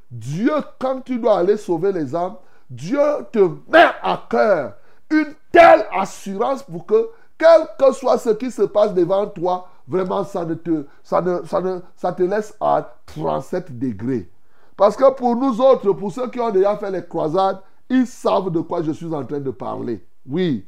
Dieu, 0.10 0.54
quand 0.80 1.02
tu 1.02 1.20
dois 1.20 1.40
aller 1.40 1.58
sauver 1.58 1.92
les 1.92 2.16
âmes, 2.16 2.36
Dieu 2.70 3.02
te 3.34 3.40
met 3.68 3.92
à 4.02 4.24
cœur 4.30 4.76
une 5.10 5.34
telle 5.52 5.86
assurance 5.92 6.64
pour 6.64 6.86
que, 6.86 7.10
quel 7.38 7.68
que 7.78 7.94
soit 7.94 8.18
ce 8.18 8.30
qui 8.30 8.50
se 8.50 8.62
passe 8.62 8.94
devant 8.94 9.28
toi, 9.28 9.68
vraiment, 9.90 10.24
ça, 10.24 10.46
ne 10.46 10.54
te, 10.54 10.86
ça, 11.04 11.22
ne, 11.22 11.44
ça, 11.44 11.60
ne, 11.60 11.80
ça 11.98 12.14
te 12.14 12.24
laisse 12.24 12.56
à 12.62 12.96
37 13.08 13.78
degrés. 13.78 14.30
Parce 14.78 14.96
que 14.96 15.12
pour 15.16 15.36
nous 15.36 15.60
autres, 15.60 15.92
pour 15.92 16.14
ceux 16.14 16.30
qui 16.30 16.40
ont 16.40 16.50
déjà 16.50 16.78
fait 16.78 16.92
les 16.92 17.04
croisades, 17.04 17.60
ils 17.90 18.08
savent 18.08 18.52
de 18.52 18.62
quoi 18.62 18.82
je 18.84 18.94
suis 18.94 19.14
en 19.14 19.26
train 19.26 19.42
de 19.42 19.52
parler. 19.52 20.02
Oui. 20.28 20.66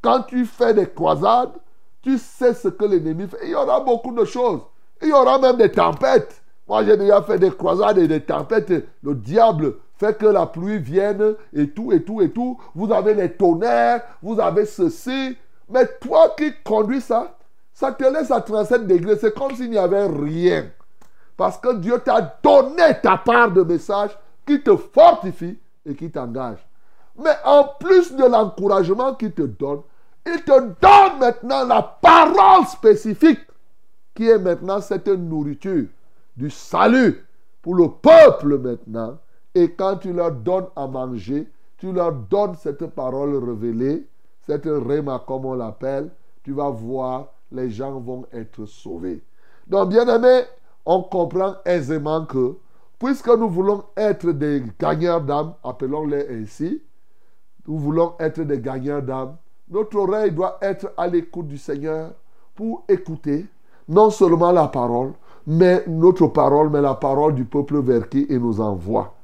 Quand 0.00 0.22
tu 0.22 0.44
fais 0.44 0.74
des 0.74 0.88
croisades, 0.88 1.54
tu 2.02 2.18
sais 2.18 2.54
ce 2.54 2.68
que 2.68 2.84
l'ennemi 2.84 3.26
fait. 3.26 3.38
Il 3.44 3.50
y 3.50 3.54
aura 3.54 3.80
beaucoup 3.80 4.14
de 4.14 4.24
choses. 4.24 4.60
Il 5.02 5.08
y 5.08 5.12
aura 5.12 5.38
même 5.38 5.56
des 5.56 5.70
tempêtes. 5.70 6.42
Moi, 6.68 6.84
j'ai 6.84 6.96
déjà 6.96 7.22
fait 7.22 7.38
des 7.38 7.50
croisades 7.50 7.98
et 7.98 8.08
des 8.08 8.20
tempêtes. 8.20 8.72
Le 9.02 9.14
diable 9.14 9.74
fait 9.98 10.16
que 10.18 10.26
la 10.26 10.46
pluie 10.46 10.78
vienne 10.78 11.34
et 11.52 11.70
tout, 11.70 11.92
et 11.92 12.02
tout, 12.02 12.20
et 12.20 12.30
tout. 12.30 12.60
Vous 12.74 12.92
avez 12.92 13.14
les 13.14 13.32
tonnerres, 13.32 14.02
vous 14.22 14.38
avez 14.40 14.66
ceci. 14.66 15.36
Mais 15.68 15.86
toi 16.00 16.34
qui 16.36 16.52
conduis 16.64 17.00
ça, 17.00 17.36
ça 17.72 17.92
te 17.92 18.04
laisse 18.04 18.30
à 18.30 18.40
37 18.40 18.86
degrés. 18.86 19.16
C'est 19.16 19.34
comme 19.34 19.54
s'il 19.54 19.70
n'y 19.70 19.78
avait 19.78 20.06
rien. 20.06 20.66
Parce 21.36 21.58
que 21.58 21.74
Dieu 21.76 21.98
t'a 22.04 22.38
donné 22.42 23.00
ta 23.02 23.18
part 23.18 23.50
de 23.50 23.62
message 23.62 24.16
qui 24.46 24.62
te 24.62 24.76
fortifie 24.76 25.58
et 25.84 25.94
qui 25.94 26.10
t'engage. 26.10 26.66
Mais 27.18 27.34
en 27.44 27.64
plus 27.80 28.14
de 28.14 28.24
l'encouragement 28.24 29.14
qu'il 29.14 29.32
te 29.32 29.42
donne, 29.42 29.80
il 30.26 30.42
te 30.42 30.58
donne 30.58 31.18
maintenant 31.20 31.64
la 31.64 31.82
parole 31.82 32.66
spécifique 32.66 33.40
qui 34.14 34.28
est 34.28 34.38
maintenant 34.38 34.80
cette 34.80 35.08
nourriture 35.08 35.86
du 36.36 36.50
salut 36.50 37.24
pour 37.62 37.74
le 37.74 37.88
peuple 37.88 38.58
maintenant 38.58 39.18
et 39.54 39.72
quand 39.72 39.96
tu 39.96 40.12
leur 40.12 40.32
donnes 40.32 40.66
à 40.76 40.86
manger, 40.86 41.48
tu 41.78 41.90
leur 41.90 42.12
donnes 42.12 42.56
cette 42.56 42.86
parole 42.88 43.42
révélée, 43.42 44.06
cette 44.46 44.66
rema 44.66 45.22
comme 45.26 45.46
on 45.46 45.54
l'appelle, 45.54 46.10
tu 46.42 46.52
vas 46.52 46.68
voir, 46.68 47.28
les 47.50 47.70
gens 47.70 47.98
vont 47.98 48.26
être 48.32 48.66
sauvés. 48.66 49.22
Donc, 49.66 49.88
bien 49.88 50.06
aimé, 50.14 50.42
on 50.84 51.02
comprend 51.02 51.54
aisément 51.64 52.26
que, 52.26 52.56
puisque 52.98 53.28
nous 53.28 53.48
voulons 53.48 53.84
être 53.96 54.30
des 54.32 54.62
gagnants 54.78 55.20
d'âme, 55.20 55.54
appelons-les 55.64 56.28
ainsi, 56.28 56.82
nous 57.66 57.78
voulons 57.78 58.14
être 58.18 58.42
des 58.42 58.60
gagnants 58.60 59.00
d'âme, 59.00 59.36
notre 59.70 59.96
oreille 59.96 60.32
doit 60.32 60.58
être 60.62 60.92
à 60.96 61.06
l'écoute 61.06 61.48
du 61.48 61.58
Seigneur 61.58 62.12
pour 62.54 62.84
écouter 62.88 63.46
non 63.88 64.10
seulement 64.10 64.52
la 64.52 64.68
parole, 64.68 65.12
mais 65.46 65.84
notre 65.86 66.26
parole, 66.28 66.70
mais 66.70 66.80
la 66.80 66.94
parole 66.94 67.34
du 67.34 67.44
peuple 67.44 67.80
vers 67.80 68.08
qui 68.08 68.26
il 68.28 68.38
nous 68.38 68.60
envoie 68.60 69.16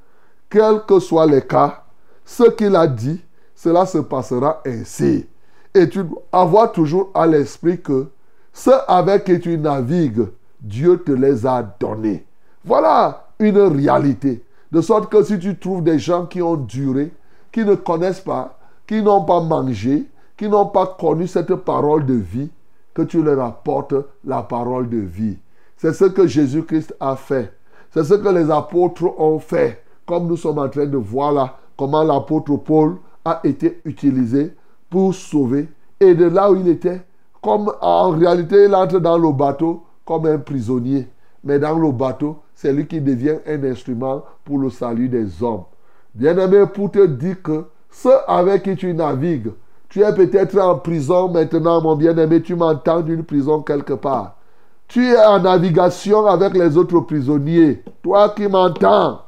quels 0.52 0.82
que 0.82 1.00
soient 1.00 1.26
les 1.26 1.40
cas, 1.40 1.82
ce 2.26 2.50
qu'il 2.50 2.76
a 2.76 2.86
dit, 2.86 3.24
cela 3.54 3.86
se 3.86 3.98
passera 3.98 4.60
ainsi. 4.66 5.26
Et 5.74 5.88
tu 5.88 6.04
dois 6.04 6.22
avoir 6.30 6.72
toujours 6.72 7.10
à 7.14 7.26
l'esprit 7.26 7.80
que 7.80 8.08
ceux 8.52 8.78
avec 8.86 9.24
qui 9.24 9.40
tu 9.40 9.56
navigues, 9.56 10.26
Dieu 10.60 11.02
te 11.02 11.12
les 11.12 11.46
a 11.46 11.62
donnés. 11.80 12.26
Voilà 12.66 13.28
une 13.38 13.58
réalité. 13.58 14.44
De 14.70 14.82
sorte 14.82 15.10
que 15.10 15.22
si 15.22 15.38
tu 15.38 15.58
trouves 15.58 15.82
des 15.82 15.98
gens 15.98 16.26
qui 16.26 16.42
ont 16.42 16.56
duré, 16.56 17.10
qui 17.52 17.64
ne 17.64 17.74
connaissent 17.74 18.20
pas, 18.20 18.58
qui 18.86 19.02
n'ont 19.02 19.24
pas 19.24 19.40
mangé, 19.40 20.08
qui 20.36 20.48
n'ont 20.48 20.66
pas 20.66 20.96
connu 20.98 21.26
cette 21.26 21.54
parole 21.54 22.06
de 22.06 22.14
vie, 22.14 22.50
que 22.94 23.02
tu 23.02 23.22
leur 23.22 23.44
apportes 23.44 23.94
la 24.24 24.42
parole 24.42 24.88
de 24.88 24.98
vie. 24.98 25.38
C'est 25.76 25.92
ce 25.92 26.06
que 26.06 26.26
Jésus-Christ 26.26 26.94
a 26.98 27.16
fait. 27.16 27.52
C'est 27.90 28.04
ce 28.04 28.14
que 28.14 28.28
les 28.28 28.50
apôtres 28.50 29.18
ont 29.18 29.38
fait 29.38 29.82
comme 30.06 30.26
nous 30.26 30.36
sommes 30.36 30.58
en 30.58 30.68
train 30.68 30.86
de 30.86 30.96
voir 30.96 31.32
là, 31.32 31.56
comment 31.76 32.02
l'apôtre 32.02 32.56
Paul 32.56 32.96
a 33.24 33.40
été 33.44 33.80
utilisé 33.84 34.52
pour 34.90 35.14
sauver. 35.14 35.68
Et 36.00 36.14
de 36.14 36.26
là 36.26 36.50
où 36.50 36.56
il 36.56 36.68
était, 36.68 37.00
comme 37.40 37.72
en 37.80 38.10
réalité, 38.10 38.64
il 38.66 38.74
entre 38.74 38.98
dans 38.98 39.18
le 39.18 39.32
bateau 39.32 39.84
comme 40.04 40.26
un 40.26 40.38
prisonnier. 40.38 41.08
Mais 41.44 41.58
dans 41.58 41.78
le 41.78 41.90
bateau, 41.92 42.38
c'est 42.54 42.72
lui 42.72 42.86
qui 42.86 43.00
devient 43.00 43.38
un 43.46 43.62
instrument 43.64 44.22
pour 44.44 44.58
le 44.58 44.70
salut 44.70 45.08
des 45.08 45.42
hommes. 45.42 45.64
Bien-aimé, 46.14 46.64
pour 46.72 46.90
te 46.90 47.06
dire 47.06 47.42
que 47.42 47.64
ceux 47.90 48.16
avec 48.26 48.64
qui 48.64 48.76
tu 48.76 48.92
navigues, 48.92 49.52
tu 49.88 50.02
es 50.02 50.14
peut-être 50.14 50.58
en 50.58 50.78
prison 50.78 51.28
maintenant, 51.28 51.80
mon 51.82 51.96
bien-aimé, 51.96 52.42
tu 52.42 52.54
m'entends 52.54 53.00
d'une 53.00 53.24
prison 53.24 53.62
quelque 53.62 53.94
part. 53.94 54.36
tu 54.92 55.06
es 55.06 55.24
en 55.24 55.40
navigation 55.40 56.26
avec 56.26 56.54
les 56.54 56.76
autres 56.76 57.00
prisonniers. 57.00 57.82
Toi 58.02 58.28
qui 58.36 58.46
m'entends, 58.46 59.22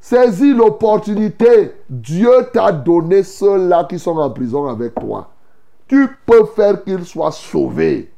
saisis 0.00 0.54
l'opportunité. 0.54 1.72
Dieu 1.90 2.30
t'a 2.50 2.72
donné 2.72 3.22
ceux-là 3.22 3.84
qui 3.84 3.98
sont 3.98 4.16
en 4.16 4.30
prison 4.30 4.66
avec 4.66 4.94
toi. 4.94 5.28
Tu 5.86 6.08
peux 6.24 6.46
faire 6.46 6.82
qu'ils 6.82 7.04
soient 7.04 7.30
sauvés. 7.30 8.10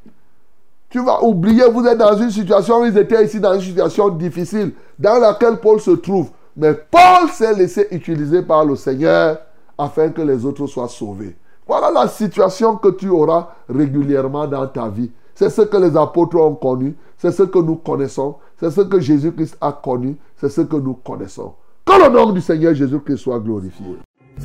Tu 0.88 1.04
vas 1.04 1.22
oublier, 1.22 1.64
vous 1.68 1.84
êtes 1.84 1.98
dans 1.98 2.16
une 2.16 2.30
situation, 2.30 2.84
ils 2.84 2.96
étaient 2.96 3.24
ici 3.24 3.40
dans 3.40 3.54
une 3.54 3.61
situation 3.61 4.08
difficile, 4.11 4.72
dans 4.98 5.18
laquelle 5.18 5.58
Paul 5.58 5.80
se 5.80 5.90
trouve. 5.90 6.30
Mais 6.59 6.75
Paul 6.75 7.31
s'est 7.33 7.55
laissé 7.55 7.87
utiliser 7.92 8.42
par 8.42 8.64
le 8.64 8.75
Seigneur 8.75 9.38
afin 9.79 10.09
que 10.09 10.21
les 10.21 10.44
autres 10.44 10.66
soient 10.66 10.88
sauvés. 10.88 11.37
Voilà 11.68 11.90
la 11.92 12.09
situation 12.09 12.77
que 12.77 12.88
tu 12.88 13.09
auras 13.09 13.51
régulièrement 13.68 14.49
dans 14.49 14.66
ta 14.66 14.88
vie. 14.88 15.12
C'est 15.37 15.51
ce 15.51 15.62
que 15.62 15.77
les 15.77 15.97
apôtres 15.97 16.37
ont 16.37 16.57
connu, 16.57 16.97
c'est 17.16 17.31
ce 17.31 17.44
que 17.44 17.61
nous 17.61 17.77
connaissons, 17.77 18.37
c'est 18.59 18.73
ce 18.73 18.81
que 18.81 18.99
Jésus-Christ 18.99 19.57
a 19.61 19.71
connu, 19.71 20.16
c'est 20.40 20.49
ce 20.49 20.62
que 20.62 20.77
nous 20.77 20.94
connaissons. 20.94 21.55
Que 21.87 21.92
le 21.92 22.12
nom 22.12 22.33
du 22.33 22.40
Seigneur 22.40 22.75
Jésus-Christ 22.75 23.18
soit 23.18 23.38
glorifié. 23.38 23.97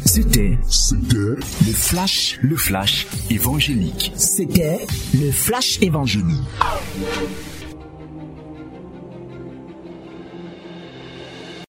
C'était 0.05 0.57
le 1.11 1.37
flash, 1.73 2.39
le 2.43 2.55
flash 2.55 3.07
évangélique. 3.31 4.11
C'était 4.15 4.85
le 5.15 5.31
flash 5.31 5.81
évangélique. 5.81 6.43